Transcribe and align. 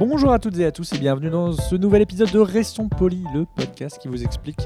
Bonjour 0.00 0.32
à 0.32 0.38
toutes 0.38 0.58
et 0.58 0.64
à 0.64 0.72
tous 0.72 0.94
et 0.94 0.98
bienvenue 0.98 1.28
dans 1.28 1.52
ce 1.52 1.76
nouvel 1.76 2.00
épisode 2.00 2.30
de 2.30 2.38
Restons 2.38 2.88
Polis, 2.88 3.22
le 3.34 3.44
podcast 3.44 3.98
qui 4.00 4.08
vous 4.08 4.24
explique 4.24 4.56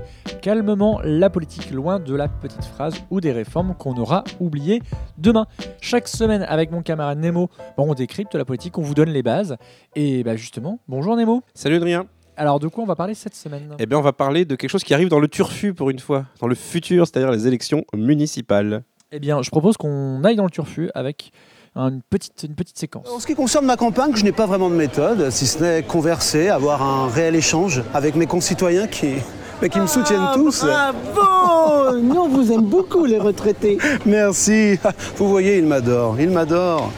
calmement 0.41 1.01
la 1.03 1.29
politique, 1.29 1.73
loin 1.73 1.99
de 1.99 2.15
la 2.15 2.29
petite 2.29 2.65
phrase 2.65 2.95
ou 3.11 3.21
des 3.21 3.33
réformes 3.33 3.75
qu'on 3.75 3.97
aura 3.97 4.23
oubliées 4.39 4.81
demain. 5.19 5.47
Chaque 5.81 6.07
semaine, 6.07 6.45
avec 6.45 6.71
mon 6.71 6.83
camarade 6.83 7.19
Nemo, 7.19 7.51
bon, 7.77 7.91
on 7.91 7.95
décrypte 7.95 8.37
la 8.37 8.45
politique, 8.45 8.79
on 8.79 8.83
vous 8.83 8.95
donne 8.95 9.11
les 9.11 9.25
bases. 9.25 9.57
Et 9.97 10.23
bah 10.23 10.37
justement, 10.37 10.79
bonjour 10.87 11.17
Nemo. 11.17 11.43
Salut 11.53 11.75
Adrien. 11.75 12.07
Alors 12.37 12.61
de 12.61 12.69
quoi 12.69 12.85
on 12.85 12.87
va 12.87 12.95
parler 12.95 13.15
cette 13.15 13.35
semaine? 13.35 13.75
Eh 13.81 13.87
bien, 13.87 13.99
on 13.99 14.03
va 14.03 14.13
parler 14.13 14.45
de 14.45 14.55
quelque 14.55 14.71
chose 14.71 14.85
qui 14.85 14.95
arrive 14.95 15.09
dans 15.09 15.19
le 15.19 15.27
turfu 15.27 15.75
pour 15.75 15.91
une 15.91 15.99
fois, 15.99 16.27
dans 16.41 16.47
le 16.47 16.55
futur, 16.55 17.09
c'est-à-dire 17.09 17.33
les 17.33 17.49
élections 17.49 17.85
municipales. 17.93 18.85
Eh 19.11 19.19
bien, 19.19 19.43
je 19.43 19.51
propose 19.51 19.77
qu'on 19.77 20.23
aille 20.23 20.37
dans 20.37 20.45
le 20.45 20.51
turfu 20.51 20.91
avec 20.95 21.33
une 21.77 22.03
petite, 22.09 22.45
une 22.45 22.55
petite 22.55 22.79
séquence. 22.79 23.09
En 23.11 23.19
ce 23.19 23.27
qui 23.27 23.35
concerne 23.35 23.67
ma 23.67 23.77
campagne, 23.77 24.13
je 24.15 24.25
n'ai 24.25 24.33
pas 24.33 24.47
vraiment 24.47 24.71
de 24.71 24.75
méthode, 24.75 25.31
si 25.31 25.47
ce 25.47 25.63
n'est 25.63 25.83
converser, 25.83 26.49
avoir 26.49 26.83
un 26.83 27.09
réel 27.09 27.35
échange 27.35 27.83
avec 27.93 28.15
mes 28.15 28.27
concitoyens 28.27 28.87
qui, 28.87 29.15
mais 29.61 29.69
qui 29.69 29.81
me 29.81 29.87
soutiennent 29.87 30.31
tous. 30.35 30.65
Bravo 30.65 31.99
Nous, 31.99 32.17
on 32.17 32.29
vous 32.29 32.53
aime 32.53 32.65
beaucoup, 32.65 33.05
les 33.05 33.19
retraités. 33.19 33.79
Merci. 34.07 34.79
Vous 35.17 35.29
voyez, 35.29 35.59
ils 35.59 35.67
m'adorent. 35.67 36.21
Ils 36.21 36.31
m'adorent. 36.31 36.91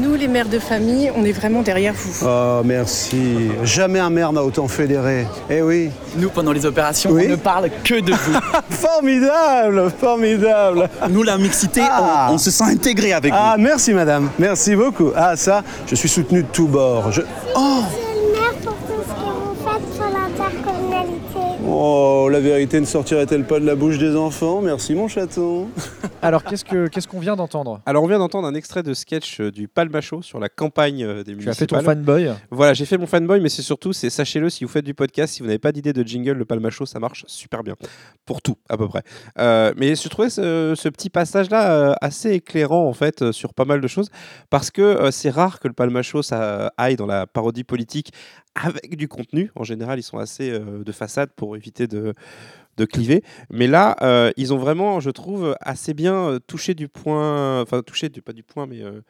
Nous, 0.00 0.14
les 0.16 0.26
mères 0.26 0.48
de 0.48 0.58
famille, 0.58 1.10
on 1.16 1.24
est 1.24 1.32
vraiment 1.32 1.62
derrière 1.62 1.94
vous. 1.94 2.26
Oh, 2.26 2.62
merci. 2.64 3.48
Jamais 3.62 4.00
un 4.00 4.10
maire 4.10 4.32
n'a 4.32 4.42
autant 4.42 4.66
fédéré. 4.66 5.26
Eh 5.48 5.62
oui. 5.62 5.90
Nous, 6.16 6.30
pendant 6.30 6.50
les 6.52 6.66
opérations, 6.66 7.10
Oui. 7.12 7.24
on 7.26 7.30
ne 7.30 7.36
parle 7.36 7.70
que 7.84 8.00
de 8.00 8.12
vous. 8.12 8.32
Formidable, 8.70 9.90
formidable. 10.00 10.88
Nous, 11.10 11.22
la 11.22 11.38
mixité, 11.38 11.82
Ah. 11.88 12.28
on, 12.30 12.34
on 12.34 12.38
se 12.38 12.50
sent 12.50 12.64
intégré 12.64 13.12
avec 13.12 13.32
Ah, 13.36 13.54
merci 13.58 13.92
madame. 13.94 14.30
Merci 14.38 14.74
beaucoup. 14.74 15.10
Ah, 15.14 15.36
ça, 15.36 15.62
je 15.86 15.94
suis 15.94 16.08
soutenu 16.08 16.42
de 16.42 16.48
tous 16.52 16.66
bords. 16.66 17.12
Je... 17.12 17.22
Oh 17.54 17.82
maire 18.32 18.52
pour 18.64 18.72
tout 18.74 19.02
ce 19.02 19.14
que 19.14 19.30
vous 19.30 19.54
faites 19.70 19.96
pour 19.96 20.06
l'intercommunalité. 20.06 21.62
Oh, 21.68 22.28
la 22.30 22.40
vérité 22.40 22.80
ne 22.80 22.86
sortirait-elle 22.86 23.44
pas 23.44 23.60
de 23.60 23.66
la 23.66 23.76
bouche 23.76 23.98
des 23.98 24.16
enfants? 24.16 24.60
Merci 24.62 24.94
mon 24.96 25.06
chaton. 25.08 25.68
Alors 26.20 26.42
qu'est-ce 26.42 26.64
que 26.64 26.88
qu'est-ce 26.88 27.06
qu'on 27.06 27.20
vient 27.20 27.36
d'entendre 27.36 27.80
Alors, 27.86 28.02
on 28.02 28.08
vient 28.08 28.18
d'entendre 28.18 28.48
un 28.48 28.54
extrait 28.54 28.82
de 28.82 28.92
sketch 28.92 29.40
euh, 29.40 29.52
du 29.52 29.68
Palmacho 29.68 30.20
sur 30.20 30.40
la 30.40 30.48
campagne 30.48 31.04
euh, 31.04 31.22
des 31.22 31.36
Tu 31.36 31.48
as 31.48 31.54
fait 31.54 31.66
ton 31.66 31.76
municipales. 31.76 32.04
fanboy. 32.04 32.30
Voilà, 32.50 32.74
j'ai 32.74 32.86
fait 32.86 32.98
mon 32.98 33.06
fanboy, 33.06 33.40
mais 33.40 33.48
c'est 33.48 33.62
surtout, 33.62 33.92
c'est 33.92 34.10
sachez-le, 34.10 34.50
si 34.50 34.64
vous 34.64 34.70
faites 34.70 34.84
du 34.84 34.94
podcast, 34.94 35.34
si 35.34 35.40
vous 35.40 35.46
n'avez 35.46 35.60
pas 35.60 35.70
d'idée 35.70 35.92
de 35.92 36.02
jingle, 36.02 36.32
le 36.32 36.44
Palmacho, 36.44 36.86
ça 36.86 36.98
marche 36.98 37.24
super 37.28 37.62
bien. 37.62 37.76
Pour 38.26 38.42
tout, 38.42 38.56
à 38.68 38.76
peu 38.76 38.88
près. 38.88 39.02
Euh, 39.38 39.72
mais 39.76 39.94
je 39.94 40.08
trouvais 40.08 40.28
ce, 40.28 40.74
ce 40.76 40.88
petit 40.88 41.08
passage-là 41.08 41.72
euh, 41.72 41.94
assez 42.00 42.32
éclairant, 42.32 42.88
en 42.88 42.94
fait, 42.94 43.22
euh, 43.22 43.32
sur 43.32 43.54
pas 43.54 43.64
mal 43.64 43.80
de 43.80 43.86
choses, 43.88 44.10
parce 44.50 44.72
que 44.72 45.10
c'est 45.12 45.30
rare 45.30 45.60
que 45.60 45.68
le 45.68 45.74
Palmacho, 45.74 46.22
ça 46.22 46.72
aille 46.76 46.96
dans 46.96 47.06
la 47.06 47.28
parodie 47.28 47.64
politique 47.64 48.12
avec 48.56 48.96
du 48.96 49.06
contenu. 49.06 49.52
En 49.54 49.62
général, 49.62 50.00
ils 50.00 50.02
sont 50.02 50.18
assez 50.18 50.50
de 50.50 50.92
façade 50.92 51.30
pour 51.36 51.56
éviter 51.56 51.86
de 51.86 52.12
de 52.78 52.84
cliver. 52.86 53.22
Mais 53.50 53.66
là, 53.66 53.96
euh, 54.00 54.30
ils 54.38 54.54
ont 54.54 54.58
vraiment, 54.58 55.00
je 55.00 55.10
trouve, 55.10 55.54
assez 55.60 55.92
bien 55.92 56.14
euh, 56.14 56.38
touché 56.38 56.74
du 56.74 56.88
point, 56.88 57.60
enfin 57.60 57.82
touché 57.82 58.08
du, 58.08 58.22
pas 58.22 58.32
du 58.32 58.42
point, 58.42 58.66
mais 58.66 58.82
euh, 58.82 59.02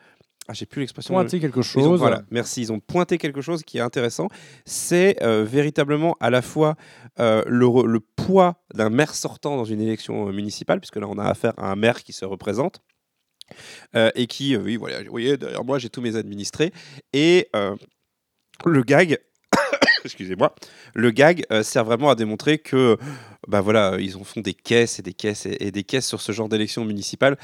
ah, 0.48 0.54
j'ai 0.54 0.64
plus 0.66 0.80
l'expression. 0.80 1.12
Pointer 1.14 1.38
quelque 1.40 1.58
ont- 1.60 1.62
chose. 1.62 1.98
voilà, 2.00 2.22
merci. 2.30 2.62
Ils 2.62 2.72
ont 2.72 2.80
pointé 2.80 3.18
quelque 3.18 3.42
chose 3.42 3.62
qui 3.62 3.76
est 3.78 3.82
intéressant. 3.82 4.28
C'est 4.64 5.22
euh, 5.22 5.44
véritablement 5.44 6.16
à 6.20 6.30
la 6.30 6.40
fois 6.42 6.74
euh, 7.20 7.42
le, 7.46 8.00
poids 8.16 8.56
d'un 8.74 8.88
maire 8.90 9.14
sortant 9.14 9.56
dans 9.56 9.64
une 9.66 9.80
élection 9.80 10.32
municipale, 10.32 10.80
puisque 10.80 10.96
là 10.96 11.06
on 11.08 11.18
a 11.18 11.24
affaire 11.24 11.52
à 11.58 11.70
un 11.70 11.76
maire 11.76 12.02
qui 12.02 12.12
se 12.14 12.24
représente. 12.24 12.80
euh, 13.94 14.10
et 14.14 14.26
qui, 14.26 14.56
oui, 14.56 14.76
voilà, 14.76 15.02
vous 15.02 15.10
voyez, 15.10 15.36
derrière 15.36 15.64
moi 15.64 15.78
j'ai 15.78 15.88
tous 15.90 16.00
mes 16.02 16.16
administrés. 16.16 16.72
Et 17.12 17.48
le 18.64 18.82
gag, 18.82 19.18
excusez-moi, 20.04 20.54
le 20.94 21.10
gag 21.10 21.44
euh, 21.52 21.62
sert 21.62 21.84
vraiment 21.84 22.10
à 22.10 22.14
démontrer 22.14 22.58
que, 22.58 22.96
bah 23.46 23.60
voilà, 23.60 23.96
ils 23.98 24.16
en 24.16 24.24
font 24.24 24.40
des 24.40 24.54
caisses 24.54 24.98
et 24.98 25.02
des 25.02 25.14
caisses 25.14 25.46
et, 25.46 25.70
des 25.70 25.84
caisses 25.84 26.06
sur 26.06 26.20
ce 26.20 26.32
genre 26.32 26.48
d'élection 26.48 26.84
municipale, 26.84 27.36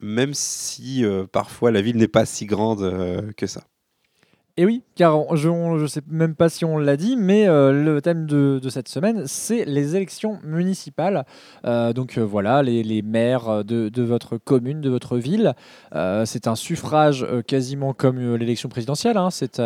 même 0.00 0.34
si 0.34 1.04
euh, 1.04 1.26
parfois 1.26 1.70
la 1.70 1.80
ville 1.82 1.96
n'est 1.96 2.08
pas 2.08 2.26
si 2.26 2.46
grande 2.46 2.82
euh, 2.82 3.32
que 3.36 3.46
ça. 3.46 3.64
Et 4.58 4.64
oui, 4.64 4.82
car 4.94 5.18
on- 5.30 5.36
je 5.36 5.48
ne 5.50 5.86
sais 5.86 6.00
même 6.08 6.34
pas 6.34 6.48
si 6.48 6.64
on 6.64 6.78
l'a 6.78 6.96
dit, 6.96 7.14
mais 7.16 7.46
euh, 7.46 7.72
le 7.72 8.00
thème 8.00 8.24
de, 8.26 8.58
de 8.62 8.68
cette 8.70 8.88
semaine, 8.88 9.24
c'est 9.26 9.66
les 9.66 9.96
élections 9.96 10.38
municipales. 10.42 11.26
Euh, 11.66 11.92
donc 11.92 12.16
euh, 12.16 12.22
voilà, 12.22 12.62
les, 12.62 12.82
les 12.82 13.02
maires 13.02 13.64
de, 13.64 13.90
de 13.90 14.02
votre 14.02 14.38
commune, 14.38 14.80
de 14.80 14.88
votre 14.88 15.18
ville. 15.18 15.54
C'est 16.24 16.46
un 16.46 16.56
suffrage 16.56 17.26
quasiment 17.46 17.92
comme 17.92 18.18
l'élection 18.36 18.68
présidentielle. 18.68 19.16
hein. 19.18 19.28
C'est, 19.30 19.56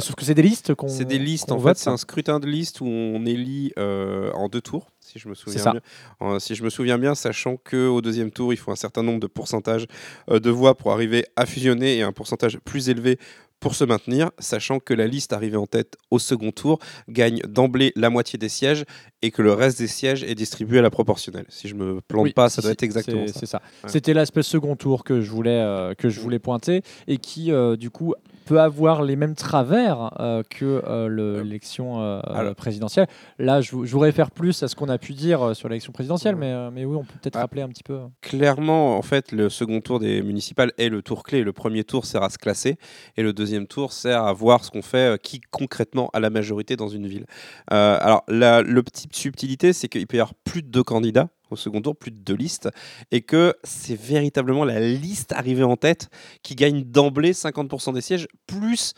sauf 0.00 0.14
que 0.14 0.24
c'est 0.24 0.34
des 0.34 0.42
listes 0.42 0.74
qu'on. 0.74 0.88
C'est 0.88 1.04
des 1.04 1.18
listes, 1.18 1.52
en 1.52 1.56
vote, 1.56 1.76
fait, 1.76 1.84
c'est 1.84 1.90
hein. 1.90 1.94
un 1.94 1.98
scrutin 1.98 2.40
de 2.40 2.46
liste 2.46 2.80
où 2.80 2.86
on 2.86 3.24
élit 3.26 3.72
en 3.76 4.48
deux 4.48 4.60
tours, 4.62 4.86
si 5.00 5.18
je 5.18 5.28
me 5.28 5.34
souviens 5.34 5.62
bien. 5.72 5.80
Euh, 6.22 6.38
si 6.38 6.54
je 6.54 6.62
me 6.64 6.70
souviens 6.70 6.98
bien, 6.98 7.14
sachant 7.14 7.56
qu'au 7.56 8.00
deuxième 8.00 8.30
tour, 8.30 8.52
il 8.52 8.56
faut 8.56 8.70
un 8.72 8.76
certain 8.76 9.02
nombre 9.02 9.20
de 9.20 9.26
pourcentages 9.26 9.86
euh, 10.30 10.40
de 10.40 10.50
voix 10.50 10.74
pour 10.74 10.92
arriver 10.92 11.26
à 11.36 11.44
fusionner 11.46 11.98
et 11.98 12.02
un 12.02 12.12
pourcentage 12.12 12.58
plus 12.64 12.88
élevé 12.88 13.18
pour 13.60 13.74
se 13.74 13.84
maintenir, 13.84 14.30
sachant 14.38 14.78
que 14.78 14.92
la 14.92 15.06
liste 15.06 15.32
arrivée 15.32 15.56
en 15.56 15.66
tête 15.66 15.96
au 16.10 16.18
second 16.18 16.50
tour 16.50 16.78
gagne 17.08 17.40
d'emblée 17.48 17.92
la 17.96 18.10
moitié 18.10 18.38
des 18.38 18.48
sièges 18.48 18.84
et 19.22 19.30
que 19.30 19.40
le 19.40 19.52
reste 19.52 19.78
des 19.78 19.86
sièges 19.86 20.22
est 20.22 20.34
distribué 20.34 20.80
à 20.80 20.82
la 20.82 20.90
proportionnelle. 20.90 21.46
Si 21.48 21.68
je 21.68 21.74
me 21.74 22.00
plante 22.02 22.24
Oui, 22.24 22.32
pas, 22.32 22.50
ça 22.50 22.60
doit 22.60 22.72
être 22.72 22.82
exactement 22.82 23.26
ça. 23.26 23.40
C'est 23.40 23.46
ça. 23.46 23.62
Ouais. 23.82 23.90
C'était 23.90 24.12
l'aspect 24.12 24.42
second 24.42 24.76
tour 24.76 25.02
que 25.02 25.22
je 25.22 25.30
voulais, 25.30 25.60
euh, 25.60 25.94
que 25.94 26.10
je 26.10 26.20
voulais 26.20 26.38
pointer 26.38 26.82
et 27.06 27.16
qui, 27.16 27.52
euh, 27.52 27.76
du 27.76 27.90
coup, 27.90 28.14
peut 28.44 28.60
avoir 28.60 29.02
les 29.02 29.16
mêmes 29.16 29.34
travers 29.34 30.10
euh, 30.20 30.42
que 30.48 30.82
euh, 30.86 31.42
l'élection 31.42 32.00
euh, 32.02 32.20
alors- 32.26 32.54
présidentielle. 32.54 33.06
Là, 33.38 33.60
je, 33.60 33.70
vou- 33.72 33.84
je 33.86 33.92
voudrais 33.92 34.12
faire 34.12 34.30
plus 34.30 34.62
à 34.62 34.68
ce 34.68 34.76
qu'on 34.76 34.88
a 34.88 34.98
pu 34.98 35.12
dire 35.14 35.54
sur 35.56 35.68
l'élection 35.68 35.92
présidentielle, 35.92 36.36
mais, 36.36 36.70
mais 36.70 36.84
oui, 36.84 36.96
on 36.96 37.04
peut 37.04 37.14
peut-être 37.22 37.36
Ah. 37.36 37.40
rappeler 37.40 37.62
un 37.62 37.68
petit 37.68 37.82
peu. 37.82 37.98
Clairement, 38.20 38.96
en 38.96 39.02
fait, 39.02 39.32
le 39.32 39.48
second 39.48 39.80
tour 39.80 39.98
des 40.00 40.22
municipales 40.22 40.72
est 40.78 40.88
le 40.88 41.02
tour 41.02 41.22
clé. 41.22 41.42
Le 41.42 41.52
premier 41.52 41.84
tour 41.84 42.04
sert 42.04 42.22
à 42.22 42.30
se 42.30 42.38
classer 42.38 42.76
et 43.16 43.22
le 43.22 43.32
deuxième 43.32 43.66
tour 43.66 43.92
sert 43.92 44.24
à 44.24 44.32
voir 44.32 44.64
ce 44.64 44.70
qu'on 44.70 44.82
fait, 44.82 45.20
qui 45.20 45.40
concrètement 45.50 46.10
a 46.12 46.20
la 46.20 46.30
majorité 46.30 46.76
dans 46.76 46.88
une 46.88 47.06
ville. 47.06 47.26
Alors, 47.68 48.24
la 48.28 48.62
le 48.62 48.82
petite 48.82 49.14
subtilité, 49.14 49.72
c'est 49.72 49.88
qu'il 49.88 50.06
peut 50.06 50.16
y 50.16 50.20
avoir 50.20 50.34
plus 50.34 50.62
de 50.62 50.68
deux 50.68 50.82
candidats 50.82 51.28
au 51.50 51.56
second 51.56 51.80
tour, 51.80 51.96
plus 51.96 52.10
de 52.10 52.18
deux 52.18 52.34
listes, 52.34 52.68
et 53.10 53.22
que 53.22 53.54
c'est 53.64 53.98
véritablement 53.98 54.64
la 54.64 54.80
liste 54.80 55.32
arrivée 55.32 55.64
en 55.64 55.76
tête 55.76 56.08
qui 56.42 56.54
gagne 56.54 56.82
d'emblée 56.82 57.32
50% 57.32 57.94
des 57.94 58.00
sièges, 58.00 58.26
plus 58.46 58.94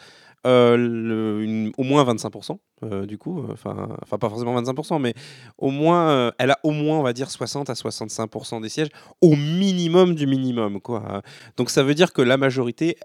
euh, 0.47 1.73
au 1.77 1.83
moins 1.83 2.05
25%, 2.05 2.59
euh, 2.85 3.05
du 3.05 3.19
coup, 3.19 3.41
euh, 3.41 3.53
enfin, 3.53 3.97
pas 4.09 4.29
forcément 4.29 4.61
25%, 4.61 5.01
mais 5.01 5.13
au 5.59 5.71
moins, 5.71 6.33
elle 6.39 6.53
a 6.53 6.59
au 6.63 6.71
moins, 6.71 6.99
on 6.99 7.03
va 7.03 7.13
dire, 7.13 7.31
60 7.31 7.69
à 7.69 7.73
65% 7.73 8.61
des 8.61 8.69
sièges, 8.69 8.89
au 9.21 9.35
minimum 9.35 10.15
du 10.15 10.27
minimum, 10.27 10.81
quoi. 10.81 11.23
Donc 11.57 11.71
ça 11.71 11.83
veut 11.83 11.95
dire 11.95 12.13
que 12.13 12.23
la 12.23 12.37
majorité 12.37 12.97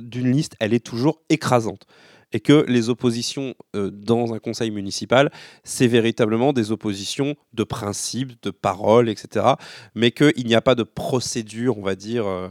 d'une 0.00 0.32
liste, 0.32 0.56
elle 0.58 0.74
est 0.74 0.84
toujours 0.84 1.20
écrasante. 1.28 1.86
Et 2.34 2.40
que 2.40 2.64
les 2.66 2.90
oppositions 2.90 3.54
euh, 3.76 3.90
dans 3.92 4.34
un 4.34 4.40
conseil 4.40 4.72
municipal, 4.72 5.30
c'est 5.62 5.86
véritablement 5.86 6.52
des 6.52 6.72
oppositions 6.72 7.36
de 7.52 7.62
principe, 7.62 8.42
de 8.42 8.50
parole, 8.50 9.08
etc. 9.08 9.46
Mais 9.94 10.10
qu'il 10.10 10.44
n'y 10.44 10.56
a 10.56 10.60
pas 10.60 10.74
de 10.74 10.82
procédure, 10.82 11.78
on 11.78 11.82
va 11.82 11.94
dire, 11.94 12.26
euh, 12.26 12.48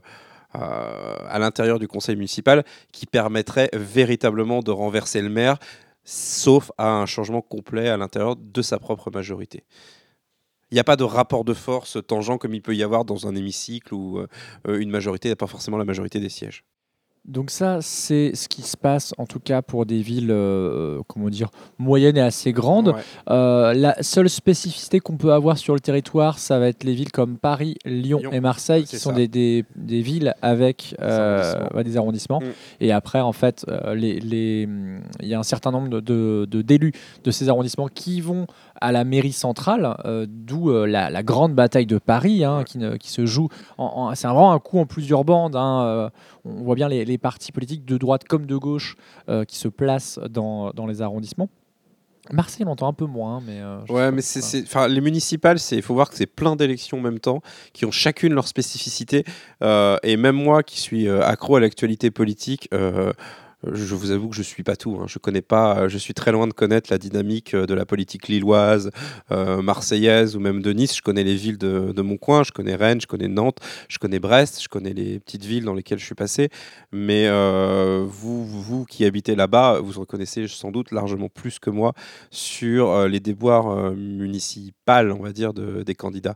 euh, 0.55 1.17
à 1.27 1.37
l'intérieur 1.37 1.79
du 1.79 1.89
conseil 1.89 2.15
municipal 2.15 2.63
qui 2.93 3.05
permettrait 3.05 3.69
véritablement 3.73 4.61
de 4.61 4.71
renverser 4.71 5.21
le 5.21 5.29
maire, 5.29 5.57
sauf 6.05 6.71
à 6.77 6.87
un 6.87 7.05
changement 7.05 7.41
complet 7.41 7.89
à 7.89 7.97
l'intérieur 7.97 8.37
de 8.37 8.61
sa 8.61 8.79
propre 8.79 9.11
majorité. 9.11 9.65
Il 10.71 10.75
n'y 10.75 10.79
a 10.79 10.85
pas 10.85 10.95
de 10.95 11.03
rapport 11.03 11.43
de 11.43 11.53
force 11.53 11.97
tangent 12.07 12.37
comme 12.39 12.53
il 12.53 12.61
peut 12.61 12.75
y 12.75 12.83
avoir 12.83 13.03
dans 13.03 13.27
un 13.27 13.35
hémicycle 13.35 13.93
où 13.93 14.25
une 14.67 14.89
majorité 14.89 15.29
n'a 15.29 15.35
pas 15.35 15.45
forcément 15.45 15.77
la 15.77 15.85
majorité 15.85 16.19
des 16.19 16.29
sièges. 16.29 16.63
Donc 17.25 17.51
ça, 17.51 17.77
c'est 17.81 18.35
ce 18.35 18.49
qui 18.49 18.63
se 18.63 18.75
passe 18.75 19.13
en 19.17 19.25
tout 19.25 19.39
cas 19.39 19.61
pour 19.61 19.85
des 19.85 20.01
villes, 20.01 20.29
euh, 20.29 20.99
comment 21.07 21.29
dire, 21.29 21.49
moyennes 21.77 22.17
et 22.17 22.21
assez 22.21 22.51
grandes. 22.51 22.89
Ouais. 22.89 23.01
Euh, 23.29 23.73
la 23.73 23.95
seule 24.03 24.29
spécificité 24.29 24.99
qu'on 24.99 25.15
peut 25.15 25.31
avoir 25.31 25.57
sur 25.57 25.73
le 25.73 25.79
territoire, 25.79 26.37
ça 26.37 26.59
va 26.59 26.67
être 26.67 26.83
les 26.83 26.93
villes 26.93 27.13
comme 27.13 27.37
Paris, 27.37 27.77
Lyon, 27.85 28.19
Lyon, 28.19 28.31
et 28.33 28.41
Marseille, 28.41 28.83
qui 28.83 28.97
sont 28.97 29.13
des, 29.13 29.29
des- 29.29 29.63
des 29.77 30.01
villes 30.01 30.33
avec 30.41 30.95
euh, 31.01 31.39
arrondissements. 31.53 31.77
ouais, 31.77 31.83
des 31.85 31.97
arrondissements. 31.97 32.39
Mm. 32.41 32.45
Et 32.81 32.91
après, 32.91 33.21
en 33.21 33.31
fait, 33.33 33.65
euh, 33.69 33.95
les- 33.95 34.19
les, 34.19 34.67
il 35.21 35.27
y 35.27 35.33
a 35.33 35.39
un 35.39 35.43
certain 35.43 35.71
nombre 35.71 36.01
de- 36.01 36.45
d'élus 36.61 36.91
de, 37.23 37.31
ces 37.31 37.47
arrondissements 37.47 37.87
qui 37.87 38.19
vont 38.19 38.47
à 38.81 38.91
la 38.91 39.03
mairie 39.03 39.31
centrale, 39.33 39.95
euh, 40.05 40.25
d'où 40.27 40.69
euh, 40.71 40.85
la, 40.85 41.09
la 41.09 41.23
grande 41.23 41.53
bataille 41.53 41.85
de 41.85 41.97
Paris, 41.97 42.43
hein, 42.43 42.63
qui, 42.65 42.77
ne- 42.77 42.97
qui 42.97 43.09
se 43.09 43.25
joue. 43.25 43.47
En, 43.77 43.85
en- 44.09 44.15
c'est 44.15 44.27
vraiment 44.27 44.51
un 44.53 44.59
coup 44.59 44.79
en 44.79 44.85
plusieurs 44.85 45.23
bandes. 45.23 45.55
hein, 45.55 45.83
euh, 45.85 46.09
on 46.45 46.63
voit 46.63 46.75
bien 46.75 46.89
les, 46.89 47.05
les 47.05 47.17
partis 47.17 47.51
politiques 47.51 47.85
de 47.85 47.97
droite 47.97 48.23
comme 48.25 48.45
de 48.45 48.57
gauche 48.57 48.97
qui 49.47 49.57
se 49.57 49.67
placent 49.67 50.19
dans, 50.29 50.71
dans 50.71 50.85
les 50.85 51.01
arrondissements. 51.01 51.49
Marseille, 52.31 52.63
on 52.65 52.69
l'entend 52.69 52.87
un 52.87 52.93
peu 52.93 53.05
moins, 53.05 53.41
mais. 53.45 53.59
euh, 53.59 53.79
Ouais, 53.89 54.09
mais 54.11 54.21
c'est, 54.21 54.63
les 54.87 55.01
municipales, 55.01 55.59
c'est, 55.59 55.75
il 55.75 55.81
faut 55.81 55.93
voir 55.93 56.09
que 56.09 56.15
c'est 56.15 56.25
plein 56.25 56.55
d'élections 56.55 56.99
en 56.99 57.01
même 57.01 57.19
temps, 57.19 57.41
qui 57.73 57.85
ont 57.85 57.91
chacune 57.91 58.33
leur 58.33 58.47
spécificité. 58.47 59.25
Euh, 59.61 59.97
et 60.03 60.15
même 60.15 60.37
moi, 60.37 60.63
qui 60.63 60.79
suis 60.79 61.09
accro 61.09 61.57
à 61.57 61.59
l'actualité 61.59 62.11
politique, 62.11 62.69
euh, 62.73 63.11
je 63.71 63.95
vous 63.95 64.11
avoue 64.11 64.29
que 64.29 64.35
je 64.35 64.41
suis 64.41 64.63
pas 64.63 64.75
tout. 64.75 64.97
hein. 65.01 65.05
Je 65.07 65.19
connais 65.19 65.41
pas. 65.41 65.77
euh, 65.79 65.89
Je 65.89 65.97
suis 65.97 66.13
très 66.13 66.31
loin 66.31 66.47
de 66.47 66.53
connaître 66.53 66.91
la 66.91 66.97
dynamique 66.97 67.53
euh, 67.53 67.65
de 67.65 67.73
la 67.73 67.85
politique 67.85 68.27
lilloise, 68.27 68.89
euh, 69.31 69.61
marseillaise 69.61 70.35
ou 70.35 70.39
même 70.39 70.61
de 70.61 70.73
Nice. 70.73 70.97
Je 70.97 71.01
connais 71.01 71.23
les 71.23 71.35
villes 71.35 71.57
de, 71.57 72.01
mon 72.01 72.17
coin. 72.17 72.43
Je 72.43 72.51
connais 72.51 72.75
Rennes, 72.75 72.99
je 73.01 73.07
connais 73.07 73.27
Nantes, 73.27 73.59
je 73.87 73.97
connais 73.99 74.19
Brest, 74.19 74.61
je 74.61 74.67
connais 74.67 74.93
les 74.93 75.19
petites 75.19 75.45
villes 75.45 75.63
dans 75.63 75.73
lesquelles 75.73 75.99
je 75.99 76.05
suis 76.05 76.15
passé. 76.15 76.49
Mais 76.91 77.29
vous, 78.03 78.45
vous 78.45 78.85
qui 78.85 79.05
habitez 79.05 79.35
là-bas, 79.35 79.79
vous 79.81 79.99
reconnaissez 79.99 80.47
sans 80.47 80.71
doute 80.71 80.91
largement 80.91 81.29
plus 81.29 81.59
que 81.59 81.69
moi 81.69 81.93
sur 82.31 83.07
les 83.07 83.19
déboires 83.19 83.93
municipales, 83.93 85.11
on 85.11 85.23
va 85.23 85.31
dire, 85.31 85.53
de- 85.53 85.83
des 85.83 85.95
candidats. 85.95 86.35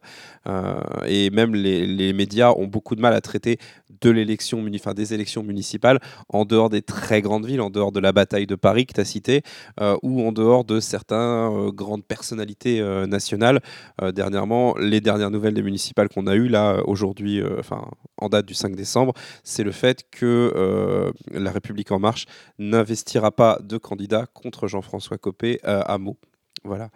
Et 1.05 1.29
même 1.31 1.55
les, 1.55 2.13
médias 2.13 2.51
ont 2.51 2.67
beaucoup 2.67 2.95
de 2.95 3.01
mal 3.01 3.13
à 3.13 3.21
traiter 3.21 3.57
de 4.01 4.09
l'élection, 4.09 4.65
enfin, 4.75 4.93
des 4.93 5.13
élections 5.13 5.43
municipales 5.43 5.99
en 6.29 6.45
dehors 6.45 6.69
des 6.69 6.81
très 6.81 7.16
grandes 7.21 7.45
villes, 7.45 7.61
en 7.61 7.69
dehors 7.69 7.91
de 7.91 7.99
la 7.99 8.11
bataille 8.11 8.47
de 8.47 8.55
Paris 8.55 8.85
que 8.85 8.93
tu 8.93 9.01
as 9.01 9.05
cité, 9.05 9.41
euh, 9.79 9.97
ou 10.03 10.21
en 10.21 10.31
dehors 10.31 10.63
de 10.63 10.79
certaines 10.79 11.69
grandes 11.69 12.03
personnalités 12.03 12.79
euh, 12.81 13.05
nationales. 13.07 13.61
Euh, 14.01 14.11
dernièrement, 14.11 14.75
les 14.77 15.01
dernières 15.01 15.31
nouvelles 15.31 15.53
des 15.53 15.63
municipales 15.63 16.09
qu'on 16.09 16.27
a 16.27 16.35
eues 16.35 16.47
là 16.47 16.81
aujourd'hui, 16.85 17.41
euh, 17.41 17.57
enfin 17.59 17.85
en 18.19 18.29
date 18.29 18.45
du 18.45 18.53
5 18.53 18.75
décembre, 18.75 19.13
c'est 19.43 19.63
le 19.63 19.71
fait 19.71 20.03
que 20.11 20.53
euh, 20.55 21.11
la 21.31 21.51
République 21.51 21.91
en 21.91 21.99
marche 21.99 22.25
n'investira 22.59 23.31
pas 23.31 23.59
de 23.61 23.77
candidat 23.77 24.25
contre 24.33 24.67
Jean-François 24.67 25.17
Copé 25.17 25.59
euh, 25.65 25.81
à 25.85 25.97
Meaux. 25.97 26.17
Voilà. 26.63 26.89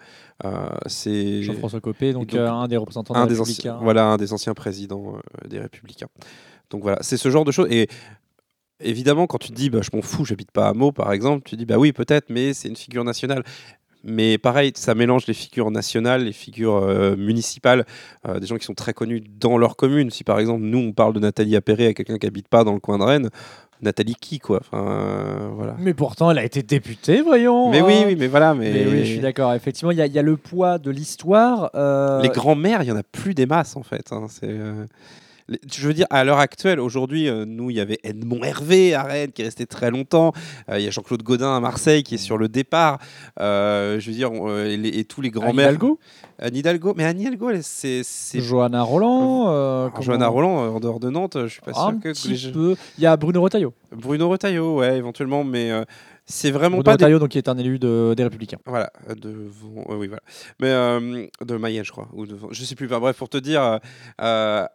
Euh, 0.43 0.69
c'est 0.87 1.43
Jean-François 1.43 1.79
Copé, 1.81 2.13
donc, 2.13 2.33
euh, 2.33 2.47
un 2.49 2.67
des 2.67 2.77
représentants 2.77 3.15
un 3.15 3.25
des 3.25 3.33
des 3.33 3.39
Républicains. 3.39 3.73
anciens, 3.75 3.83
voilà, 3.83 4.05
un 4.05 4.17
des 4.17 4.33
anciens 4.33 4.53
présidents 4.53 5.15
euh, 5.15 5.47
des 5.47 5.59
Républicains. 5.59 6.09
Donc 6.69 6.81
voilà, 6.83 6.97
c'est 7.01 7.17
ce 7.17 7.29
genre 7.29 7.45
de 7.45 7.51
choses. 7.51 7.67
Et 7.69 7.87
évidemment, 8.83 9.27
quand 9.27 9.37
tu 9.37 9.49
te 9.49 9.53
dis, 9.53 9.69
bah, 9.69 9.79
je 9.81 9.95
m'en 9.95 10.01
fous, 10.01 10.25
j'habite 10.25 10.51
pas 10.51 10.67
à 10.69 10.73
Meaux, 10.73 10.91
par 10.91 11.11
exemple, 11.13 11.43
tu 11.49 11.55
dis, 11.55 11.65
bah 11.65 11.77
oui, 11.77 11.91
peut-être, 11.93 12.29
mais 12.29 12.53
c'est 12.53 12.67
une 12.67 12.75
figure 12.75 13.03
nationale. 13.03 13.43
Mais 14.03 14.39
pareil, 14.39 14.71
ça 14.75 14.95
mélange 14.95 15.27
les 15.27 15.35
figures 15.35 15.69
nationales, 15.69 16.23
les 16.25 16.31
figures 16.33 16.77
euh, 16.77 17.15
municipales, 17.15 17.85
euh, 18.27 18.39
des 18.39 18.47
gens 18.47 18.57
qui 18.57 18.65
sont 18.65 18.73
très 18.73 18.93
connus 18.93 19.21
dans 19.39 19.59
leur 19.59 19.75
commune. 19.75 20.09
Si 20.09 20.23
par 20.23 20.39
exemple, 20.39 20.61
nous, 20.63 20.79
on 20.79 20.91
parle 20.91 21.13
de 21.13 21.19
Nathalie 21.19 21.55
Appéré 21.55 21.85
à 21.87 21.93
quelqu'un 21.93 22.17
qui 22.17 22.25
habite 22.25 22.47
pas 22.47 22.63
dans 22.63 22.73
le 22.73 22.79
coin 22.79 22.97
de 22.97 23.03
Rennes, 23.03 23.29
Nathalie 23.83 24.15
qui, 24.19 24.39
quoi? 24.39 24.59
Enfin, 24.61 24.87
euh, 24.87 25.49
voilà. 25.55 25.75
Mais 25.79 25.93
pourtant, 25.93 26.31
elle 26.31 26.39
a 26.39 26.43
été 26.43 26.63
députée, 26.63 27.21
voyons. 27.21 27.69
Mais 27.69 27.81
hein. 27.81 27.85
oui, 27.87 28.03
oui, 28.07 28.15
mais 28.17 28.27
voilà. 28.27 28.55
Mais, 28.55 28.71
Mais 28.71 28.85
oui, 28.87 28.99
je 29.05 29.11
suis 29.11 29.19
d'accord. 29.19 29.53
Effectivement, 29.53 29.91
il 29.91 29.97
y, 29.99 30.01
a- 30.01 30.07
il 30.07 30.13
y 30.13 30.19
a 30.19 30.23
le 30.23 30.35
poids 30.37 30.79
de 30.79 30.89
l'histoire. 30.89 31.69
euh, 31.75 32.21
Les 32.23 32.29
grands-mères, 32.29 32.81
il 32.81 32.87
y 32.89 32.91
en 32.91 32.95
a 32.97 33.03
plus 33.03 33.35
des 33.35 33.45
masses 33.45 33.75
en 33.75 33.83
fait. 33.83 34.11
hein. 34.11 34.25
C'est, 34.29 34.45
euh, 34.49 34.85
Je 35.71 35.87
veux 35.87 35.93
dire, 35.93 36.05
à 36.09 36.23
l'heure 36.23 36.39
actuelle, 36.39 36.79
aujourd'hui, 36.79 37.27
euh, 37.27 37.45
nous, 37.45 37.69
il 37.69 37.75
y 37.77 37.79
avait 37.79 37.99
Edmond 38.03 38.43
Hervé 38.43 38.93
à 38.93 39.03
Rennes 39.03 39.31
qui 39.31 39.41
est 39.41 39.45
resté 39.45 39.65
très 39.65 39.91
longtemps. 39.91 40.31
Euh, 40.69 40.79
Il 40.79 40.85
y 40.85 40.87
a 40.87 40.91
Jean-Claude 40.91 41.23
Godin 41.23 41.55
à 41.55 41.59
Marseille 41.59 42.03
qui 42.03 42.15
est 42.15 42.17
sur 42.19 42.37
le 42.37 42.47
départ. 42.47 42.99
Euh, 43.39 43.99
je 43.99 44.09
veux 44.09 44.15
dire, 44.15 44.31
on- 44.31 44.49
et, 44.63 44.77
les- 44.77 44.89
et 44.99 45.03
tous 45.05 45.21
les 45.21 45.27
Anne 45.29 45.33
grands-mères. 45.33 45.67
Hidalgo 45.69 45.99
Anne 46.39 46.55
Hidalgo. 46.55 46.93
Mais 46.95 47.03
Anne 47.05 47.19
Hidalgo, 47.19 47.49
c'est. 47.61 48.01
Johanna 48.35 48.81
Roland. 48.83 49.89
comment- 49.91 50.01
Johanna 50.01 50.27
Roland, 50.27 50.75
en 50.75 50.79
dehors 50.79 50.99
de 50.99 51.09
Nantes, 51.09 51.37
je 51.43 51.47
suis 51.47 51.61
pas 51.61 51.73
sûr 51.73 51.93
que. 52.01 52.09
petit 52.09 52.29
les 52.29 52.35
gens- 52.35 52.51
peu. 52.51 52.75
Il 52.97 53.03
y 53.03 53.07
a 53.07 53.15
Bruno 53.17 53.41
Retailleau. 53.41 53.73
Bruno 53.91 54.29
Retailleau, 54.29 54.77
ouais, 54.77 54.97
éventuellement, 54.97 55.43
mais 55.43 55.71
c'est 56.25 56.51
vraiment 56.51 56.77
Bruno 56.77 56.83
pas. 56.83 56.91
des- 56.97 57.03
Retailleau, 57.03 57.19
donc, 57.19 57.29
qui 57.29 57.37
est 57.37 57.49
un 57.49 57.57
élu 57.57 57.77
de- 57.77 58.13
des 58.15 58.23
Républicains. 58.23 58.57
Voilà, 58.65 58.89
de 59.15 59.49
oui, 59.89 60.07
voilà. 60.07 60.21
Mais 60.59 60.69
euh, 60.69 61.25
de 61.45 61.57
Mayenne, 61.57 61.83
je 61.83 61.91
crois, 61.91 62.07
ou 62.13 62.25
de, 62.25 62.35
je 62.51 62.63
sais 62.63 62.75
plus. 62.75 62.87
Bref, 62.87 63.17
pour 63.17 63.29
te 63.29 63.37
dire, 63.37 63.79
euh, 64.21 64.65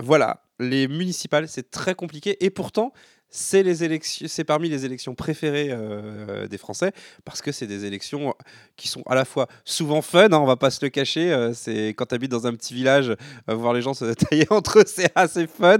voilà, 0.00 0.44
les 0.58 0.88
municipales, 0.88 1.48
c'est 1.48 1.70
très 1.70 1.94
compliqué, 1.94 2.44
et 2.44 2.50
pourtant, 2.50 2.92
c'est 3.30 3.62
les 3.62 3.84
élections, 3.84 4.26
c'est 4.28 4.44
parmi 4.44 4.68
les 4.68 4.84
élections 4.86 5.14
préférées 5.14 5.68
euh, 5.70 6.48
des 6.48 6.56
Français 6.56 6.92
parce 7.24 7.42
que 7.42 7.52
c'est 7.52 7.66
des 7.66 7.84
élections 7.84 8.34
qui 8.76 8.88
sont 8.88 9.02
à 9.06 9.14
la 9.14 9.24
fois 9.24 9.48
souvent 9.64 10.00
fun, 10.00 10.28
hein, 10.32 10.38
on 10.38 10.46
va 10.46 10.56
pas 10.56 10.70
se 10.70 10.84
le 10.84 10.88
cacher. 10.88 11.32
euh, 11.32 11.52
c'est 11.52 11.88
quand 11.88 12.06
tu 12.06 12.14
habites 12.14 12.30
dans 12.30 12.46
un 12.46 12.54
petit 12.54 12.72
village, 12.72 13.10
euh, 13.10 13.54
voir 13.54 13.74
les 13.74 13.82
gens 13.82 13.92
se 13.92 14.04
tailler 14.14 14.46
entre 14.50 14.80
eux, 14.80 14.84
c'est 14.86 15.12
assez 15.14 15.46
fun. 15.46 15.78